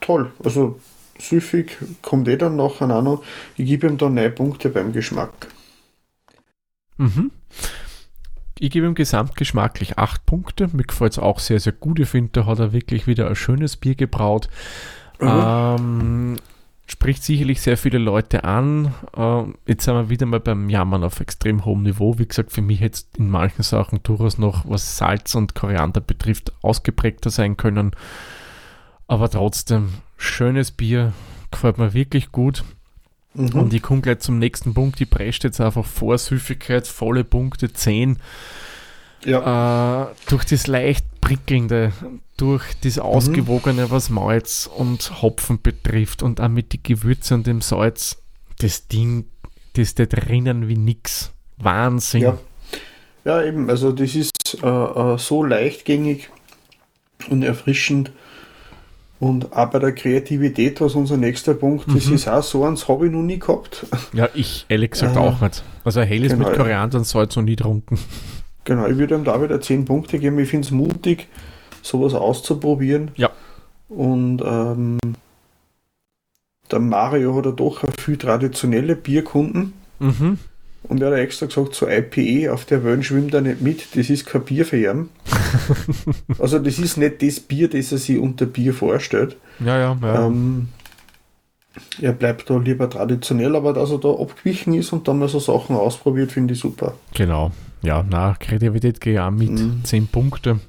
toll. 0.00 0.32
Also 0.42 0.80
süffig 1.18 1.76
kommt 2.02 2.28
eh 2.28 2.36
dann 2.36 2.56
nacheinander. 2.56 3.20
Ich 3.56 3.66
gebe 3.66 3.86
ihm 3.86 3.98
da 3.98 4.08
neun 4.08 4.34
Punkte 4.34 4.68
beim 4.68 4.92
Geschmack. 4.92 5.48
Mhm. 6.96 7.30
Ich 8.58 8.70
gebe 8.70 8.86
ihm 8.86 8.94
gesamtgeschmacklich 8.94 9.98
8 9.98 10.26
Punkte. 10.26 10.68
Mir 10.72 10.82
gefällt 10.84 11.12
es 11.12 11.18
auch 11.18 11.38
sehr, 11.38 11.60
sehr 11.60 11.72
gut. 11.72 12.00
Ich 12.00 12.08
finde, 12.08 12.30
da 12.32 12.46
hat 12.46 12.58
er 12.58 12.72
wirklich 12.72 13.06
wieder 13.06 13.28
ein 13.28 13.36
schönes 13.36 13.76
Bier 13.76 13.94
gebraut. 13.94 14.48
Mhm. 15.20 15.28
Ähm, 15.28 16.36
spricht 16.90 17.22
sicherlich 17.22 17.60
sehr 17.60 17.76
viele 17.76 17.98
Leute 17.98 18.44
an. 18.44 18.94
Äh, 19.16 19.42
jetzt 19.66 19.84
sind 19.84 19.94
wir 19.94 20.08
wieder 20.08 20.26
mal 20.26 20.40
beim 20.40 20.70
Jammern 20.70 21.04
auf 21.04 21.20
extrem 21.20 21.64
hohem 21.64 21.82
Niveau. 21.82 22.18
Wie 22.18 22.26
gesagt, 22.26 22.50
für 22.50 22.62
mich 22.62 22.80
jetzt 22.80 23.18
in 23.18 23.30
manchen 23.30 23.62
Sachen 23.62 24.02
durchaus 24.02 24.38
noch, 24.38 24.68
was 24.68 24.96
Salz 24.96 25.34
und 25.34 25.54
Koriander 25.54 26.00
betrifft, 26.00 26.52
ausgeprägter 26.62 27.30
sein 27.30 27.56
können. 27.56 27.92
Aber 29.06 29.28
trotzdem, 29.30 29.94
schönes 30.16 30.70
Bier, 30.70 31.12
gefällt 31.50 31.78
mir 31.78 31.92
wirklich 31.94 32.32
gut. 32.32 32.64
Mhm. 33.34 33.50
Und 33.50 33.74
ich 33.74 33.82
komme 33.82 34.00
gleich 34.00 34.20
zum 34.20 34.38
nächsten 34.38 34.72
Punkt. 34.74 34.98
Die 34.98 35.06
prescht 35.06 35.44
jetzt 35.44 35.60
einfach 35.60 35.84
vor 35.84 36.16
Süffigkeit, 36.16 36.86
volle 36.86 37.24
Punkte, 37.24 37.72
10. 37.72 38.18
Ja. 39.24 40.04
Äh, 40.04 40.14
durch 40.28 40.44
das 40.44 40.66
leicht 40.66 41.04
prickelnde, 41.28 41.92
durch 42.38 42.64
das 42.82 42.96
mhm. 42.96 43.02
ausgewogene, 43.02 43.90
was 43.90 44.08
Malz 44.08 44.68
und 44.74 45.20
Hopfen 45.22 45.60
betrifft 45.60 46.22
und 46.22 46.40
auch 46.40 46.48
mit 46.48 46.72
den 46.72 46.82
Gewürzen 46.82 47.38
und 47.38 47.46
dem 47.46 47.60
Salz, 47.60 48.22
das 48.60 48.88
Ding, 48.88 49.26
das 49.74 49.94
da 49.94 50.06
drinnen 50.06 50.68
wie 50.68 50.76
nix. 50.76 51.32
Wahnsinn. 51.58 52.22
Ja, 52.22 52.38
ja 53.24 53.42
eben, 53.42 53.68
also 53.68 53.92
das 53.92 54.14
ist 54.14 54.62
äh, 54.62 54.66
äh, 54.66 55.18
so 55.18 55.44
leichtgängig 55.44 56.30
und 57.28 57.42
erfrischend. 57.42 58.10
Und 59.20 59.52
auch 59.52 59.68
bei 59.70 59.80
der 59.80 59.92
Kreativität, 59.92 60.80
was 60.80 60.94
unser 60.94 61.16
nächster 61.16 61.54
Punkt 61.54 61.88
mhm. 61.88 61.94
das 61.94 62.06
ist, 62.06 62.28
auch 62.28 62.42
so 62.42 62.64
eins 62.64 62.86
habe 62.86 63.06
ich 63.06 63.12
noch 63.12 63.22
nie 63.22 63.40
gehabt. 63.40 63.84
Ja, 64.12 64.28
ich 64.32 64.64
ehrlich 64.68 64.92
gesagt 64.92 65.16
äh, 65.16 65.18
auch 65.18 65.40
nicht. 65.40 65.64
Also 65.84 66.00
helles 66.02 66.32
genau, 66.32 66.48
mit 66.48 66.56
Koriander 66.56 66.98
und 66.98 67.04
Salz 67.04 67.34
noch 67.34 67.42
nie 67.42 67.56
getrunken. 67.56 67.98
Genau, 68.68 68.86
ich 68.86 68.98
würde 68.98 69.14
ihm 69.14 69.24
da 69.24 69.42
wieder 69.42 69.62
10 69.62 69.86
Punkte 69.86 70.18
geben. 70.18 70.38
Ich 70.40 70.50
finde 70.50 70.66
es 70.66 70.70
mutig, 70.70 71.28
sowas 71.80 72.12
auszuprobieren. 72.12 73.12
Ja. 73.16 73.30
Und 73.88 74.42
ähm, 74.44 74.98
der 76.70 76.78
Mario 76.78 77.34
hat 77.34 77.46
ja 77.46 77.52
doch 77.52 77.82
viel 77.98 78.18
traditionelle 78.18 78.94
Bierkunden. 78.94 79.72
Mhm. 80.00 80.38
Und 80.82 81.00
er 81.00 81.12
hat 81.12 81.18
extra 81.18 81.46
gesagt, 81.46 81.74
so 81.74 81.88
IPE, 81.88 82.52
auf 82.52 82.66
der 82.66 82.84
Wellen 82.84 83.02
schwimmt 83.02 83.32
er 83.32 83.40
nicht 83.40 83.62
mit, 83.62 83.96
das 83.96 84.10
ist 84.10 84.26
kein 84.26 84.44
Bier 84.44 84.66
für 84.66 84.76
ihn. 84.76 85.08
also 86.38 86.58
das 86.58 86.78
ist 86.78 86.98
nicht 86.98 87.22
das 87.22 87.40
Bier, 87.40 87.70
das 87.70 87.90
er 87.90 87.96
sich 87.96 88.18
unter 88.18 88.44
Bier 88.44 88.74
vorstellt. 88.74 89.38
Ja, 89.60 89.78
ja, 89.78 89.96
ja. 90.02 90.26
Ähm, 90.26 90.68
er 92.02 92.12
bleibt 92.12 92.50
da 92.50 92.58
lieber 92.58 92.90
traditionell, 92.90 93.56
aber 93.56 93.72
dass 93.72 93.90
er 93.90 93.98
da 93.98 94.10
abgewichen 94.10 94.74
ist 94.74 94.92
und 94.92 95.08
dann 95.08 95.20
mal 95.20 95.28
so 95.28 95.38
Sachen 95.38 95.74
ausprobiert, 95.74 96.32
finde 96.32 96.52
ich 96.52 96.60
super. 96.60 96.92
Genau. 97.14 97.50
Ja, 97.82 98.04
na, 98.08 98.34
Kreativität 98.38 99.00
gehe 99.00 99.14
ich 99.14 99.20
auch 99.20 99.30
mit 99.30 99.50
mhm. 99.50 99.84
10 99.84 100.08
Punkte. 100.08 100.60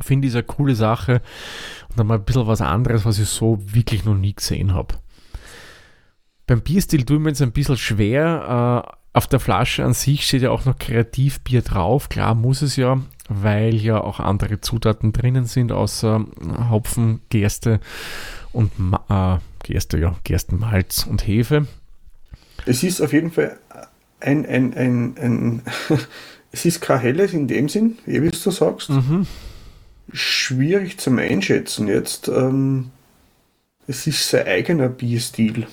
Finde 0.00 0.28
ich 0.28 0.34
eine 0.34 0.44
coole 0.44 0.74
Sache 0.74 1.20
und 1.90 1.98
dann 1.98 2.06
mal 2.06 2.18
ein 2.18 2.24
bisschen 2.24 2.46
was 2.46 2.60
anderes, 2.60 3.04
was 3.04 3.18
ich 3.18 3.28
so 3.28 3.58
wirklich 3.62 4.04
noch 4.04 4.14
nie 4.14 4.34
gesehen 4.34 4.72
habe. 4.72 4.94
Beim 6.46 6.62
Bierstil 6.62 7.04
tun 7.04 7.22
wir 7.22 7.28
jetzt 7.30 7.42
ein 7.42 7.52
bisschen 7.52 7.76
schwer. 7.76 8.86
Äh, 8.86 8.96
auf 9.12 9.26
der 9.26 9.40
Flasche 9.40 9.84
an 9.84 9.92
sich 9.92 10.26
steht 10.26 10.42
ja 10.42 10.50
auch 10.50 10.64
noch 10.64 10.78
Kreativbier 10.78 11.62
drauf. 11.62 12.08
Klar 12.08 12.34
muss 12.34 12.62
es 12.62 12.76
ja, 12.76 13.00
weil 13.28 13.74
ja 13.74 14.00
auch 14.00 14.20
andere 14.20 14.60
Zutaten 14.60 15.12
drinnen 15.12 15.46
sind, 15.46 15.72
außer 15.72 16.24
Hopfen, 16.70 17.20
Gerste 17.28 17.80
und 18.52 18.72
äh, 19.08 19.38
Gerste, 19.64 19.98
ja, 19.98 20.16
Gerstenmalz 20.24 21.06
und 21.06 21.26
Hefe. 21.26 21.66
Es 22.66 22.82
ist 22.82 23.00
auf 23.00 23.12
jeden 23.12 23.30
Fall 23.30 23.58
ein, 24.20 24.46
ein, 24.46 24.74
ein, 24.74 25.16
ein 25.18 25.62
es 26.52 26.64
ist 26.64 26.80
kein 26.80 27.00
helles 27.00 27.32
in 27.32 27.48
dem 27.48 27.68
Sinn, 27.68 27.98
wie 28.06 28.20
du 28.20 28.50
sagst. 28.50 28.90
Mhm. 28.90 29.26
Schwierig 30.12 30.98
zum 30.98 31.18
Einschätzen 31.18 31.88
jetzt. 31.88 32.28
Ähm, 32.28 32.90
es 33.86 34.06
ist 34.06 34.28
sein 34.28 34.46
eigener 34.46 34.88
Bierstil. 34.88 35.66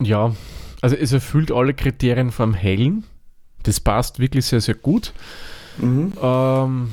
Ja, 0.00 0.34
also 0.80 0.96
es 0.96 1.12
erfüllt 1.12 1.50
alle 1.50 1.74
Kriterien 1.74 2.30
vom 2.30 2.54
Hellen. 2.54 3.04
Das 3.64 3.80
passt 3.80 4.18
wirklich 4.18 4.46
sehr, 4.46 4.60
sehr 4.60 4.74
gut. 4.74 5.12
Mhm. 5.78 6.12
Ähm, 6.20 6.90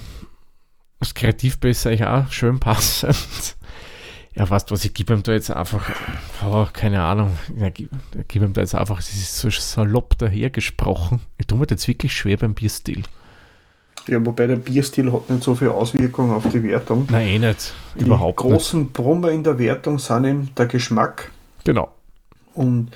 das 1.00 1.14
Kreativ 1.14 1.60
besser 1.60 1.92
ich 1.92 2.04
auch 2.04 2.32
schön 2.32 2.60
passend. 2.60 3.58
Ja, 4.36 4.50
weißt 4.50 4.70
was, 4.72 4.84
ich 4.84 4.94
gebe 4.94 5.14
ihm 5.14 5.24
da 5.24 5.32
jetzt 5.32 5.50
einfach, 5.50 5.90
oh, 6.46 6.66
keine 6.74 7.02
Ahnung, 7.02 7.32
ich 7.56 7.88
gebe 8.28 8.46
ihm 8.46 8.54
da 8.54 8.62
jetzt 8.62 8.76
einfach, 8.76 9.00
es 9.00 9.14
ist 9.14 9.38
so 9.38 9.50
salopp 9.50 10.18
dahergesprochen. 10.18 11.22
Ich 11.38 11.48
tue 11.48 11.58
mir 11.58 11.68
jetzt 11.70 11.88
wirklich 11.88 12.14
schwer 12.14 12.36
beim 12.38 12.54
Bierstil. 12.54 13.04
Ja, 14.08 14.24
wobei 14.24 14.46
der 14.48 14.58
Bierstil 14.58 15.12
hat 15.12 15.30
nicht 15.30 15.44
so 15.44 15.56
viel 15.56 15.70
Auswirkungen 15.70 16.32
auf 16.32 16.48
die 16.50 16.62
Wertung. 16.64 17.08
Nein, 17.10 17.28
eh 17.28 17.40
nicht. 17.40 17.74
Die 17.98 18.04
Überhaupt 18.04 18.38
großen 18.38 18.82
nicht. 18.82 18.94
Brummer 18.94 19.32
in 19.32 19.44
der 19.44 19.58
Wertung 19.58 20.00
sind 20.00 20.26
eben 20.26 20.50
der 20.56 20.68
Geschmack. 20.68 21.32
Genau. 21.64 21.92
Und 22.54 22.92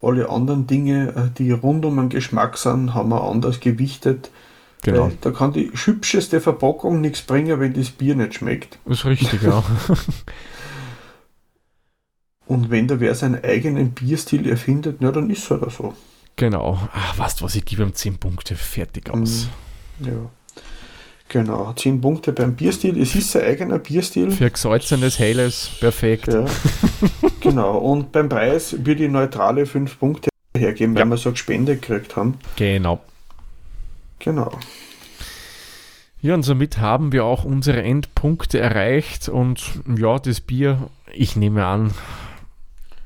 alle 0.00 0.30
anderen 0.30 0.66
Dinge, 0.66 1.08
äh, 1.08 1.36
die 1.36 1.50
rund 1.50 1.84
um 1.84 1.96
den 1.96 2.08
Geschmack 2.08 2.56
sind, 2.56 2.94
haben 2.94 3.10
wir 3.10 3.22
anders 3.22 3.60
gewichtet. 3.60 4.30
Genau. 4.82 5.10
da 5.22 5.32
kann 5.32 5.52
die 5.52 5.72
hübscheste 5.74 6.40
Verpackung 6.40 7.00
nichts 7.00 7.22
bringen, 7.22 7.58
wenn 7.58 7.74
das 7.74 7.90
Bier 7.90 8.14
nicht 8.14 8.34
schmeckt. 8.34 8.78
Das 8.84 8.98
ist 8.98 9.06
richtig, 9.06 9.42
ja. 9.42 9.64
Und 12.48 12.70
wenn 12.70 12.88
da 12.88 12.98
wer 12.98 13.14
seinen 13.14 13.44
eigenen 13.44 13.90
Bierstil 13.90 14.48
erfindet, 14.48 14.96
na, 15.00 15.12
dann 15.12 15.28
ist 15.28 15.44
es 15.44 15.50
halt 15.50 15.70
so. 15.70 15.92
Genau. 16.36 16.78
Ach, 16.94 17.18
weißt 17.18 17.40
du 17.40 17.44
was, 17.44 17.54
ich 17.54 17.64
gebe 17.66 17.82
ihm 17.82 17.94
10 17.94 18.16
Punkte 18.16 18.56
fertig 18.56 19.10
aus. 19.10 19.48
Mm, 19.98 20.06
ja. 20.06 20.30
Genau, 21.28 21.74
10 21.74 22.00
Punkte 22.00 22.32
beim 22.32 22.56
Bierstil. 22.56 22.98
Es 22.98 23.14
ist 23.14 23.32
sein 23.32 23.42
eigener 23.42 23.78
Bierstil. 23.78 24.30
Für 24.30 24.50
gesalzenes 24.50 25.18
Helles, 25.18 25.72
perfekt. 25.78 26.32
Ja. 26.32 26.46
genau, 27.40 27.76
und 27.76 28.12
beim 28.12 28.30
Preis 28.30 28.74
würde 28.78 29.04
ich 29.04 29.10
neutrale 29.10 29.66
5 29.66 29.98
Punkte 29.98 30.30
hergeben, 30.56 30.94
ja. 30.94 31.02
weil 31.02 31.10
wir 31.10 31.16
so 31.18 31.34
Spende 31.34 31.76
gekriegt 31.76 32.16
haben. 32.16 32.38
Genau. 32.56 33.00
Genau. 34.20 34.50
Ja, 36.22 36.32
und 36.32 36.44
somit 36.44 36.78
haben 36.78 37.12
wir 37.12 37.26
auch 37.26 37.44
unsere 37.44 37.82
Endpunkte 37.82 38.58
erreicht 38.58 39.28
und 39.28 39.82
ja, 39.98 40.18
das 40.18 40.40
Bier, 40.40 40.88
ich 41.12 41.36
nehme 41.36 41.66
an, 41.66 41.92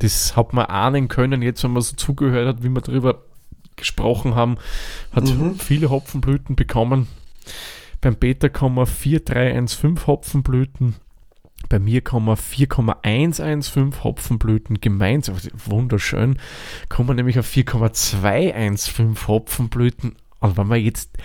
das 0.03 0.37
hat 0.37 0.53
man 0.53 0.67
ahnen 0.67 1.09
können, 1.09 1.43
jetzt 1.43 1.63
wenn 1.65 1.73
man 1.73 1.83
so 1.83 1.97
zugehört 1.97 2.47
hat, 2.47 2.63
wie 2.63 2.69
wir 2.69 2.81
darüber 2.81 3.23
gesprochen 3.77 4.35
haben, 4.35 4.57
hat 5.13 5.25
mhm. 5.25 5.59
viele 5.59 5.91
Hopfenblüten 5.91 6.57
bekommen. 6.57 7.09
Beim 8.01 8.17
Beta 8.17 8.49
kommen 8.49 8.85
4,315 8.87 10.07
Hopfenblüten. 10.07 10.97
Bei 11.69 11.79
mir 11.79 12.01
kommen 12.03 12.37
4,115 12.37 14.03
Hopfenblüten 14.03 14.81
gemeinsam. 14.81 15.37
Wunderschön. 15.67 16.39
Kommen 16.89 17.17
nämlich 17.17 17.39
auf 17.39 17.47
4,215 17.47 19.29
Hopfenblüten. 19.29 20.17
Und 20.41 20.57
wenn 20.57 20.67
man 20.67 20.81
jetzt 20.81 21.17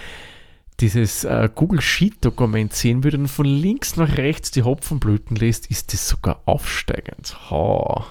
dieses 0.80 1.24
äh, 1.24 1.50
Google 1.54 1.82
Sheet 1.82 2.24
Dokument 2.24 2.72
sehen 2.74 3.04
würde 3.04 3.18
und 3.18 3.28
von 3.28 3.48
links 3.48 3.96
nach 3.96 4.18
rechts 4.18 4.52
die 4.52 4.62
Hopfenblüten 4.62 5.36
liest, 5.36 5.72
ist 5.72 5.92
das 5.94 6.08
sogar 6.08 6.42
aufsteigend. 6.46 7.36
Oh. 7.50 8.04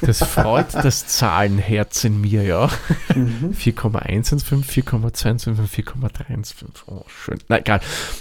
Das 0.00 0.18
freut 0.22 0.74
das 0.74 1.06
Zahlenherz 1.06 2.04
in 2.04 2.20
mir, 2.20 2.42
ja. 2.42 2.70
Mhm. 3.14 3.52
4,115, 3.54 4.64
4,215, 4.64 5.66
4,315. 5.66 6.68
Oh, 6.86 7.04
schön. 7.08 7.38
Na 7.48 7.58
egal. 7.58 7.80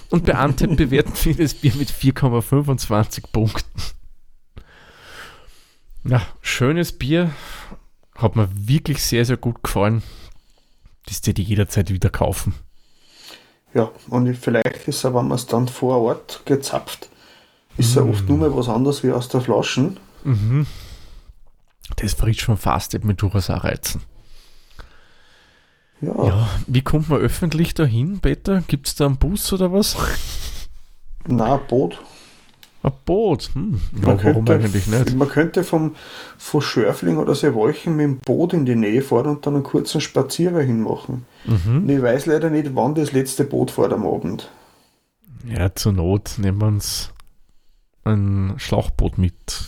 Und 0.10 0.26
bei 0.26 0.36
Antep 0.36 0.76
bewerten 0.78 1.14
wir 1.24 1.36
das 1.36 1.54
Bier 1.54 1.76
mit 1.76 1.92
4,25 1.92 3.24
Punkten. 3.32 3.82
Ja, 6.04 6.22
schönes 6.42 6.98
Bier. 6.98 7.32
Hat 8.16 8.36
mir 8.36 8.50
wirklich 8.54 9.04
sehr, 9.04 9.26
sehr 9.26 9.38
gut 9.38 9.64
gefallen. 9.64 10.04
Das 11.06 11.22
dir 11.22 11.34
jederzeit 11.34 11.90
wieder 11.90 12.10
kaufen. 12.10 12.54
Ja, 13.74 13.92
und 14.10 14.34
vielleicht 14.36 14.88
ist 14.88 15.04
er, 15.04 15.14
wenn 15.14 15.28
man 15.28 15.36
es 15.36 15.46
dann 15.46 15.68
vor 15.68 16.02
Ort 16.02 16.42
gezapft, 16.46 17.10
ist 17.78 17.96
er 17.96 18.06
mm. 18.06 18.10
oft 18.10 18.28
nur 18.28 18.38
mal 18.38 18.56
was 18.56 18.70
anderes 18.70 19.04
wie 19.04 19.12
aus 19.12 19.30
der 19.30 19.42
Flasche. 19.42 19.94
Mhm. 20.24 20.66
Das 21.96 22.14
frisst 22.14 22.42
schon 22.42 22.58
fast 22.58 22.94
eben 22.94 23.08
mit 23.08 23.22
durchaus 23.22 23.50
auch 23.50 23.64
reizen. 23.64 24.02
Ja. 26.02 26.26
ja. 26.26 26.50
Wie 26.68 26.82
kommt 26.82 27.10
man 27.10 27.20
öffentlich 27.20 27.74
dahin, 27.74 28.20
Peter? 28.20 28.62
Gibt 28.68 28.88
es 28.88 28.96
da 28.96 29.08
einen 29.08 29.18
Bus 29.18 29.52
oder 29.54 29.72
was? 29.74 29.96
Na, 31.26 31.58
Boot. 31.58 32.00
Ein 32.84 32.92
Boot? 33.06 33.50
Hm. 33.54 33.82
Ja, 33.96 34.08
warum 34.08 34.22
könnte, 34.22 34.54
eigentlich 34.54 34.88
nicht? 34.88 35.16
Man 35.16 35.28
könnte 35.28 35.64
vom, 35.64 35.96
von 36.38 36.62
Schörfling 36.62 37.18
oder 37.18 37.34
Seewolchen 37.34 37.96
mit 37.96 38.06
dem 38.06 38.18
Boot 38.20 38.54
in 38.54 38.66
die 38.66 38.76
Nähe 38.76 39.02
fahren 39.02 39.28
und 39.28 39.46
dann 39.46 39.56
einen 39.56 39.64
kurzen 39.64 40.00
Spazierer 40.00 40.62
hinmachen. 40.62 41.26
Mhm. 41.46 41.90
ich 41.90 42.02
weiß 42.02 42.28
leider 42.28 42.50
nicht, 42.50 42.76
wann 42.76 42.96
das 42.96 43.12
letzte 43.12 43.44
Boot 43.44 43.72
fährt 43.72 43.94
am 43.94 44.06
Abend. 44.06 44.50
Ja, 45.48 45.74
zur 45.74 45.94
Not 45.94 46.36
nehmen 46.38 46.62
wir 46.62 46.68
uns 46.68 47.12
ein 48.04 48.54
Schlauchboot 48.58 49.18
mit. 49.18 49.66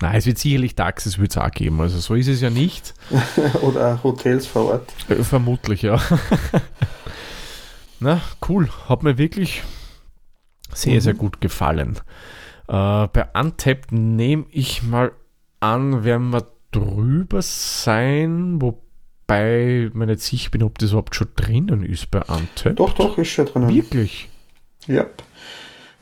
Nein, 0.00 0.16
es 0.16 0.26
wird 0.26 0.38
sicherlich 0.38 0.74
Taxis 0.74 1.18
wird 1.18 1.32
es 1.32 1.36
auch 1.36 1.50
geben, 1.50 1.80
also 1.80 1.98
so 1.98 2.14
ist 2.14 2.28
es 2.28 2.40
ja 2.40 2.50
nicht. 2.50 2.94
Oder 3.62 4.02
Hotels 4.02 4.46
vor 4.46 4.66
Ort. 4.66 4.90
Äh, 5.08 5.22
vermutlich, 5.22 5.82
ja. 5.82 6.00
Na, 8.00 8.20
cool. 8.48 8.68
Hat 8.88 9.02
mir 9.02 9.18
wirklich 9.18 9.62
sehr, 10.72 10.94
mhm. 10.94 11.00
sehr 11.00 11.14
gut 11.14 11.40
gefallen. 11.42 11.96
Äh, 12.66 13.08
bei 13.08 13.26
Untapped 13.34 13.92
nehme 13.92 14.46
ich 14.50 14.82
mal 14.82 15.12
an 15.60 16.04
werden 16.04 16.30
wir 16.30 16.46
drüber 16.72 17.42
sein, 17.42 18.62
wobei 18.62 19.90
man 19.92 20.08
nicht 20.08 20.22
sicher 20.22 20.50
bin, 20.50 20.62
ob 20.62 20.78
das 20.78 20.90
überhaupt 20.90 21.14
schon 21.14 21.28
drinnen 21.36 21.84
ist 21.84 22.10
bei 22.10 22.22
Ante. 22.22 22.72
Doch, 22.72 22.94
doch, 22.94 23.18
ist 23.18 23.28
schon 23.28 23.46
drinnen. 23.46 23.68
Wirklich? 23.68 24.30
Ja. 24.86 25.06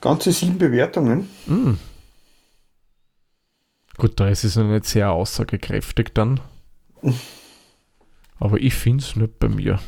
Ganze 0.01 0.31
sieben 0.31 0.59
Bewertungen. 0.59 1.29
Mm. 1.47 1.73
Gut, 3.99 4.21
da 4.21 4.29
ist 4.29 4.45
es 4.45 4.55
noch 4.55 4.65
nicht 4.65 4.85
sehr 4.87 5.11
aussagekräftig 5.11 6.11
dann. 6.15 6.41
Aber 8.39 8.59
ich 8.61 8.75
finde 8.75 9.03
es 9.05 9.17
nicht 9.17 9.41
bei 9.41 9.49
mir. 9.49 9.81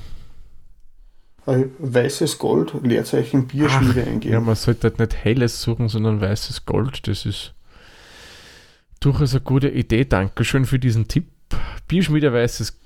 Äh, 1.47 1.67
Weißes 1.79 2.39
Gold, 2.39 2.75
Leerzeichen 2.83 3.47
Bierschmiede 3.47 4.03
eingeben. 4.03 4.35
Ja, 4.35 4.41
man 4.41 4.57
sollte 4.57 4.89
halt 4.89 4.99
nicht 4.99 5.15
helles 5.15 5.63
suchen, 5.63 5.89
sondern 5.89 6.21
weißes 6.21 6.67
Gold. 6.67 7.07
Das 7.07 7.25
ist 7.25 7.55
durchaus 8.99 9.33
eine 9.33 9.43
gute 9.43 9.69
Idee. 9.69 10.05
Dankeschön 10.05 10.67
für 10.67 10.81
diesen 10.81 11.07
Tipp. 11.07 11.29
Bierschmiede 11.87 12.33
weißes. 12.33 12.77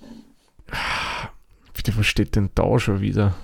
Bitte, 1.72 1.96
was 1.96 2.06
steht 2.06 2.36
denn 2.36 2.50
da 2.54 2.78
schon 2.78 3.00
wieder? 3.00 3.34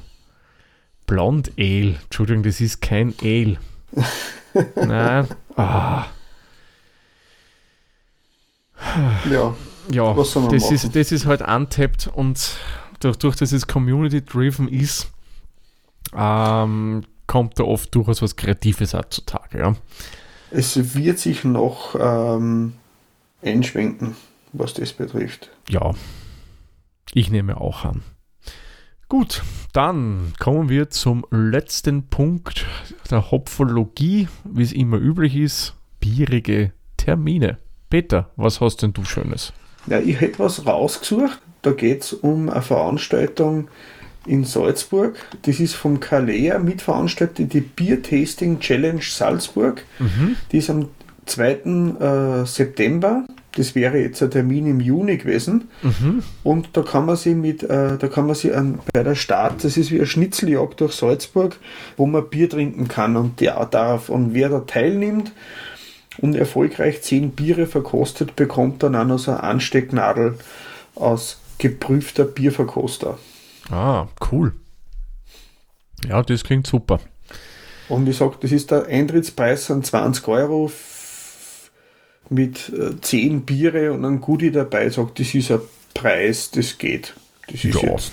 Blond 1.06 1.52
Ale. 1.58 1.96
Entschuldigung, 2.04 2.42
das 2.42 2.60
ist 2.60 2.82
kein 2.82 3.14
Ale. 3.22 3.56
Nein. 4.76 5.26
Ah. 5.56 6.06
Ja, 9.30 9.54
Ja, 9.90 10.14
das 10.14 10.34
machen? 10.34 10.54
ist, 10.54 10.94
das 10.96 11.12
ist 11.12 11.26
halt 11.26 11.42
untappt 11.42 12.08
und 12.12 12.56
durch, 13.00 13.16
durch 13.16 13.36
dass 13.36 13.52
es 13.52 13.66
community-driven 13.66 14.68
ist, 14.68 15.10
ähm, 16.14 17.02
kommt 17.26 17.58
da 17.58 17.64
oft 17.64 17.94
durchaus 17.94 18.22
was 18.22 18.36
Kreatives 18.36 18.94
auch 18.94 19.04
zutage. 19.10 19.58
Ja. 19.58 19.74
es 20.50 20.94
wird 20.94 21.18
sich 21.18 21.44
noch 21.44 21.94
ähm, 21.98 22.74
einschwenken, 23.42 24.16
was 24.52 24.74
das 24.74 24.92
betrifft. 24.92 25.50
ja, 25.68 25.92
ich 27.12 27.30
nehme 27.30 27.60
auch 27.60 27.84
an. 27.84 28.02
Gut, 29.08 29.42
dann 29.72 30.32
kommen 30.38 30.68
wir 30.68 30.90
zum 30.90 31.26
letzten 31.32 32.08
Punkt 32.08 32.64
der 33.10 33.32
Hopfologie, 33.32 34.28
wie 34.44 34.62
es 34.62 34.72
immer 34.72 34.98
üblich 34.98 35.34
ist, 35.34 35.74
bierige 35.98 36.72
Termine. 36.96 37.58
Peter, 37.90 38.30
was 38.36 38.60
hast 38.60 38.82
denn 38.82 38.92
du 38.92 39.04
Schönes? 39.04 39.52
Ja, 39.86 39.98
ich 39.98 40.20
hätte 40.20 40.38
was 40.38 40.64
rausgesucht. 40.64 41.40
Da 41.62 41.72
geht 41.72 42.02
es 42.02 42.12
um 42.12 42.48
eine 42.48 42.62
Veranstaltung 42.62 43.68
in 44.26 44.44
Salzburg. 44.44 45.16
Das 45.42 45.58
ist 45.58 45.74
vom 45.74 45.98
Kalea 45.98 46.58
mitveranstaltet, 46.60 47.52
die 47.52 47.60
Beer 47.60 48.00
Tasting 48.00 48.60
Challenge 48.60 49.02
Salzburg. 49.02 49.84
Die 50.52 50.58
ist 50.58 50.70
am 50.70 50.88
2. 51.26 51.50
Äh, 51.52 52.46
September. 52.46 53.24
Das 53.56 53.74
wäre 53.74 53.98
jetzt 53.98 54.22
ein 54.22 54.30
Termin 54.30 54.66
im 54.68 54.80
Juni 54.80 55.16
gewesen. 55.16 55.68
Und 56.44 56.68
da 56.74 56.82
kann 56.82 57.06
man 57.06 57.16
sich 57.16 57.34
mit, 57.34 57.64
äh, 57.64 57.98
da 57.98 58.06
kann 58.06 58.26
man 58.26 58.36
sich 58.36 58.54
an, 58.54 58.78
bei 58.92 59.02
der 59.02 59.16
Start, 59.16 59.64
das 59.64 59.76
ist 59.76 59.90
wie 59.90 59.96
eine 59.96 60.06
Schnitzeljagd 60.06 60.80
durch 60.80 60.92
Salzburg, 60.92 61.56
wo 61.96 62.06
man 62.06 62.28
Bier 62.30 62.48
trinken 62.48 62.86
kann 62.86 63.16
und 63.16 63.40
der 63.40 63.66
darf. 63.66 64.08
Und 64.08 64.32
wer 64.32 64.48
da 64.48 64.60
teilnimmt 64.60 65.32
und 66.20 66.34
erfolgreich 66.34 67.02
zehn 67.02 67.30
Biere 67.30 67.66
verkostet, 67.66 68.36
bekommt 68.36 68.82
dann 68.82 68.96
auch 68.96 69.04
noch 69.04 69.18
so 69.18 69.30
eine 69.32 69.42
Anstecknadel 69.42 70.38
aus 70.94 71.40
geprüfter 71.58 72.24
Bierverkoster. 72.24 73.18
Ah, 73.70 74.06
cool. 74.30 74.52
Ja, 76.08 76.22
das 76.22 76.44
klingt 76.44 76.66
super. 76.66 77.00
Und 77.88 78.08
ich 78.08 78.16
sage, 78.16 78.36
das 78.40 78.52
ist 78.52 78.70
der 78.70 78.86
Eintrittspreis 78.86 79.70
an 79.70 79.82
20 79.82 80.26
Euro 80.28 80.70
mit 82.28 82.70
äh, 82.70 83.00
10 83.00 83.42
Biere 83.42 83.92
und 83.92 84.04
ein 84.04 84.20
Goodie 84.20 84.50
dabei. 84.50 84.86
Ich 84.86 84.94
sage, 84.94 85.10
das 85.16 85.34
ist 85.34 85.50
ein 85.50 85.60
Preis, 85.92 86.50
das 86.50 86.78
geht. 86.78 87.14
Das 87.48 87.64
ist 87.64 87.82
Ja, 87.82 87.90
jetzt. 87.90 88.12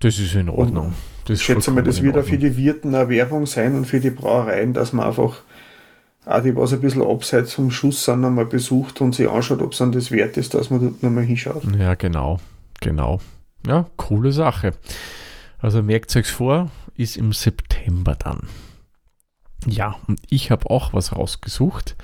Das 0.00 0.18
ist 0.18 0.34
in 0.34 0.48
Ordnung. 0.48 0.94
Das 1.26 1.40
Ich 1.40 1.46
schätze 1.46 1.70
mal, 1.70 1.82
das 1.82 2.02
wird 2.02 2.16
auch 2.16 2.24
für 2.24 2.38
die 2.38 2.56
Wirten 2.56 2.94
eine 2.94 3.08
Werbung 3.08 3.46
sein 3.46 3.74
und 3.74 3.84
für 3.84 4.00
die 4.00 4.10
Brauereien, 4.10 4.72
dass 4.72 4.92
man 4.92 5.06
einfach 5.06 5.42
auch 6.28 6.42
die, 6.42 6.54
was 6.54 6.72
ein 6.72 6.80
bisschen 6.80 7.02
abseits 7.02 7.54
vom 7.54 7.70
Schuss 7.70 8.04
sind, 8.04 8.24
einmal 8.24 8.46
besucht 8.46 9.00
und 9.00 9.14
sich 9.14 9.28
anschaut, 9.28 9.62
ob 9.62 9.72
es 9.72 9.80
an 9.80 9.92
das 9.92 10.10
wert 10.10 10.36
ist, 10.36 10.54
dass 10.54 10.70
man 10.70 10.80
dort 10.80 11.02
nochmal 11.02 11.24
hinschaut. 11.24 11.62
Ja, 11.76 11.94
genau. 11.94 12.38
Genau. 12.80 13.20
Ja, 13.66 13.86
coole 13.96 14.32
Sache. 14.32 14.74
Also 15.58 15.82
merkt 15.82 16.14
euch 16.16 16.28
vor, 16.28 16.70
ist 16.94 17.16
im 17.16 17.32
September 17.32 18.14
dann. 18.14 18.48
Ja, 19.66 19.96
und 20.06 20.20
ich 20.30 20.50
habe 20.50 20.70
auch 20.70 20.92
was 20.92 21.16
rausgesucht. 21.16 21.96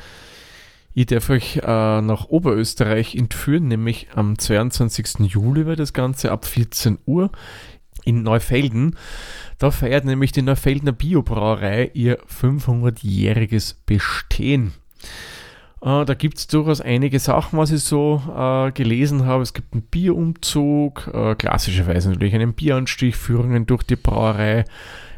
Ich 0.96 1.06
darf 1.06 1.28
euch 1.28 1.56
äh, 1.56 2.00
nach 2.00 2.26
Oberösterreich 2.28 3.16
entführen, 3.16 3.66
nämlich 3.66 4.08
am 4.14 4.38
22. 4.38 5.20
Juli 5.20 5.66
wird 5.66 5.80
das 5.80 5.92
Ganze 5.92 6.30
ab 6.30 6.44
14 6.44 6.98
Uhr 7.04 7.30
in 8.04 8.22
Neufelden. 8.22 8.96
Da 9.58 9.70
feiert 9.70 10.04
nämlich 10.04 10.32
die 10.32 10.42
Neufeldener 10.42 10.92
Biobrauerei 10.92 11.90
ihr 11.94 12.18
500-jähriges 12.24 13.76
Bestehen. 13.86 14.72
Äh, 15.80 16.04
da 16.04 16.14
gibt 16.14 16.38
es 16.38 16.46
durchaus 16.46 16.80
einige 16.80 17.18
Sachen, 17.18 17.58
was 17.58 17.70
ich 17.70 17.82
so 17.82 18.22
äh, 18.34 18.72
gelesen 18.72 19.26
habe. 19.26 19.42
Es 19.42 19.52
gibt 19.52 19.74
einen 19.74 19.82
Bierumzug, 19.82 21.10
äh, 21.12 21.34
klassischerweise 21.34 22.10
natürlich 22.10 22.34
einen 22.34 22.54
Bieranstich, 22.54 23.16
Führungen 23.16 23.66
durch 23.66 23.82
die 23.82 23.96
Brauerei, 23.96 24.64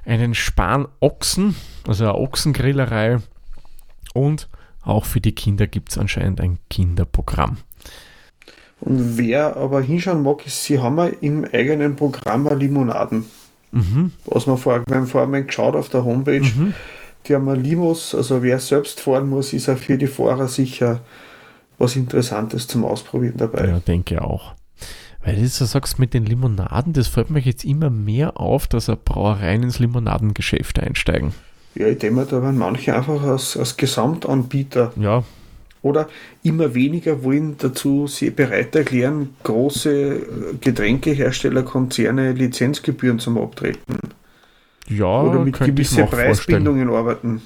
einen 0.04 0.34
Spanochsen, 0.34 1.54
also 1.86 2.04
eine 2.04 2.14
Ochsengrillerei 2.16 3.18
und 4.14 4.48
auch 4.82 5.04
für 5.04 5.20
die 5.20 5.34
Kinder 5.34 5.66
gibt 5.66 5.90
es 5.90 5.98
anscheinend 5.98 6.40
ein 6.40 6.58
Kinderprogramm. 6.70 7.58
Und 8.80 9.16
wer 9.18 9.56
aber 9.56 9.80
hinschauen 9.80 10.22
mag, 10.22 10.46
ist, 10.46 10.64
sie 10.64 10.78
haben 10.78 10.98
ja 10.98 11.06
im 11.20 11.44
eigenen 11.50 11.96
Programm 11.96 12.46
Limonaden. 12.58 13.24
Mhm. 13.72 14.12
Was 14.26 14.46
wir 14.46 14.56
vorher, 14.56 14.84
wir 14.86 14.96
haben 14.96 15.06
vorher 15.06 15.28
mal 15.28 15.44
geschaut 15.44 15.74
auf 15.74 15.88
der 15.88 16.04
Homepage, 16.04 16.40
Mhm. 16.40 16.74
die 17.26 17.34
haben 17.34 17.48
Limos, 17.54 18.14
also 18.14 18.42
wer 18.42 18.58
selbst 18.58 19.00
fahren 19.00 19.28
muss, 19.28 19.52
ist 19.52 19.68
auch 19.68 19.76
für 19.78 19.98
die 19.98 20.06
Fahrer 20.06 20.48
sicher 20.48 21.00
was 21.78 21.96
Interessantes 21.96 22.66
zum 22.68 22.84
Ausprobieren 22.84 23.36
dabei. 23.36 23.68
Ja, 23.68 23.78
denke 23.80 24.22
auch. 24.22 24.54
Weil 25.24 25.36
du 25.36 25.46
sagst 25.48 25.98
mit 25.98 26.14
den 26.14 26.24
Limonaden, 26.24 26.92
das 26.92 27.08
fällt 27.08 27.30
mir 27.30 27.40
jetzt 27.40 27.64
immer 27.64 27.90
mehr 27.90 28.38
auf, 28.38 28.66
dass 28.68 28.86
Brauereien 28.86 29.64
ins 29.64 29.78
Limonadengeschäft 29.78 30.78
einsteigen. 30.78 31.34
Ja, 31.74 31.88
ich 31.88 31.98
denke 31.98 32.20
mir, 32.20 32.26
da 32.26 32.42
werden 32.42 32.56
manche 32.56 32.94
einfach 32.94 33.22
als, 33.22 33.56
als 33.56 33.76
Gesamtanbieter 33.76 34.92
Ja, 34.96 35.24
oder 35.86 36.08
immer 36.42 36.74
weniger 36.74 37.22
wollen 37.22 37.56
dazu 37.58 38.06
sie 38.06 38.30
bereit 38.30 38.74
erklären, 38.74 39.30
große 39.42 39.90
äh, 39.90 40.20
Getränkeherstellerkonzerne 40.60 42.32
Lizenzgebühren 42.32 43.18
zum 43.18 43.38
Abtreten 43.38 43.98
ja, 44.88 45.22
oder 45.22 45.40
mit 45.40 45.58
gewissen 45.58 46.04
auch 46.04 46.08
vorstellen. 46.08 46.28
Preisbindungen 46.28 46.90
arbeiten. 46.90 47.42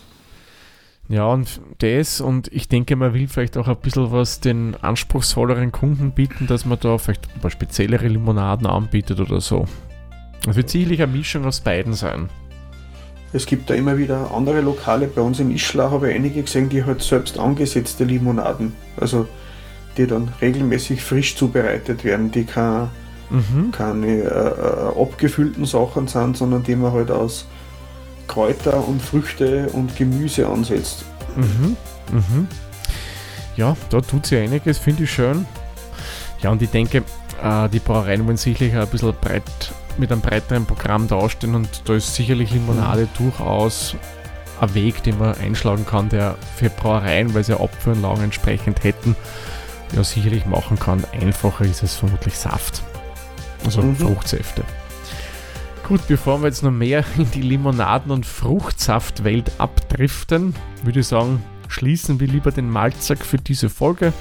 Ja, 1.08 1.26
und 1.26 1.60
das 1.78 2.20
und 2.20 2.52
ich 2.52 2.68
denke, 2.68 2.94
man 2.94 3.14
will 3.14 3.26
vielleicht 3.26 3.56
auch 3.56 3.66
ein 3.66 3.76
bisschen 3.76 4.12
was 4.12 4.40
den 4.40 4.76
anspruchsvolleren 4.76 5.72
Kunden 5.72 6.12
bieten, 6.12 6.46
dass 6.46 6.64
man 6.64 6.78
da 6.78 6.98
vielleicht 6.98 7.28
ein 7.34 7.40
paar 7.40 7.50
speziellere 7.50 8.06
Limonaden 8.06 8.66
anbietet 8.66 9.18
oder 9.18 9.40
so. 9.40 9.64
Es 10.48 10.54
wird 10.54 10.70
sicherlich 10.70 11.02
eine 11.02 11.12
Mischung 11.12 11.44
aus 11.44 11.60
beiden 11.60 11.94
sein. 11.94 12.28
Es 13.32 13.46
gibt 13.46 13.70
da 13.70 13.74
immer 13.74 13.96
wieder 13.96 14.32
andere 14.34 14.60
Lokale. 14.60 15.06
Bei 15.06 15.20
uns 15.20 15.38
in 15.38 15.50
Ischlau 15.52 15.90
habe 15.90 16.10
ich 16.10 16.16
einige 16.16 16.42
gesehen, 16.42 16.68
die 16.68 16.84
halt 16.84 17.00
selbst 17.02 17.38
angesetzte 17.38 18.04
Limonaden, 18.04 18.72
also 18.96 19.28
die 19.96 20.06
dann 20.06 20.32
regelmäßig 20.40 21.02
frisch 21.02 21.36
zubereitet 21.36 22.04
werden, 22.04 22.30
die 22.30 22.44
keine, 22.44 22.88
Mhm. 23.30 23.70
keine 23.70 24.06
äh, 24.08 24.24
äh, 24.24 25.00
abgefüllten 25.00 25.64
Sachen 25.64 26.08
sind, 26.08 26.36
sondern 26.36 26.64
die 26.64 26.74
man 26.74 26.92
halt 26.92 27.12
aus 27.12 27.46
Kräuter 28.26 28.86
und 28.88 29.00
Früchte 29.00 29.68
und 29.72 29.96
Gemüse 29.96 30.48
ansetzt. 30.48 31.04
Mhm. 31.36 31.76
Mhm. 32.12 32.48
Ja, 33.56 33.76
da 33.90 34.00
tut 34.00 34.26
sie 34.26 34.38
einiges, 34.38 34.78
finde 34.78 35.04
ich 35.04 35.12
schön. 35.12 35.46
Ja, 36.42 36.50
und 36.50 36.62
ich 36.62 36.70
denke, 36.70 37.04
äh, 37.42 37.68
die 37.68 37.78
Brauereien 37.78 38.26
wollen 38.26 38.36
sicherlich 38.36 38.74
ein 38.74 38.88
bisschen 38.88 39.14
breit, 39.20 39.42
mit 39.98 40.10
einem 40.12 40.20
breiteren 40.20 40.66
Programm 40.66 41.08
dastehen 41.08 41.54
und 41.54 41.82
da 41.84 41.94
ist 41.94 42.14
sicherlich 42.14 42.50
Limonade 42.52 43.08
durchaus 43.16 43.96
ein 44.60 44.74
Weg, 44.74 45.02
den 45.02 45.18
man 45.18 45.34
einschlagen 45.38 45.86
kann, 45.86 46.08
der 46.08 46.36
für 46.56 46.68
Brauereien, 46.70 47.34
weil 47.34 47.44
sie 47.44 47.52
ja 47.52 47.60
Abführanlagen 47.60 48.24
entsprechend 48.24 48.84
hätten, 48.84 49.16
ja 49.94 50.04
sicherlich 50.04 50.46
machen 50.46 50.78
kann. 50.78 51.04
Einfacher 51.12 51.64
ist 51.64 51.82
es 51.82 51.96
vermutlich 51.96 52.36
Saft. 52.36 52.82
Also 53.64 53.82
Mhm. 53.82 53.96
Fruchtsäfte. 53.96 54.62
Gut, 55.86 56.06
bevor 56.06 56.40
wir 56.40 56.46
jetzt 56.48 56.62
noch 56.62 56.70
mehr 56.70 57.04
in 57.16 57.30
die 57.32 57.42
Limonaden- 57.42 58.12
und 58.12 58.24
Fruchtsaftwelt 58.24 59.50
abdriften, 59.58 60.54
würde 60.84 61.00
ich 61.00 61.06
sagen, 61.08 61.42
schließen 61.68 62.20
wir 62.20 62.28
lieber 62.28 62.52
den 62.52 62.70
Malzack 62.70 63.24
für 63.24 63.38
diese 63.38 63.68
Folge. 63.68 64.12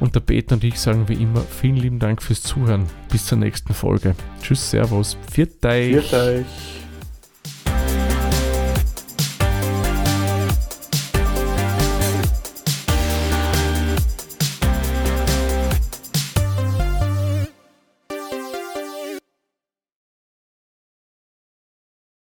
Und 0.00 0.14
der 0.14 0.20
Peter 0.20 0.54
und 0.54 0.64
ich 0.64 0.78
sagen 0.78 1.08
wie 1.08 1.14
immer 1.14 1.40
vielen 1.40 1.76
lieben 1.76 1.98
Dank 1.98 2.22
fürs 2.22 2.42
Zuhören. 2.42 2.86
Bis 3.10 3.26
zur 3.26 3.38
nächsten 3.38 3.74
Folge. 3.74 4.14
Tschüss, 4.42 4.70
Servus, 4.70 5.16
Viert 5.30 5.64
euch. 5.64 5.90
Viert 5.90 6.12
euch! 6.12 6.83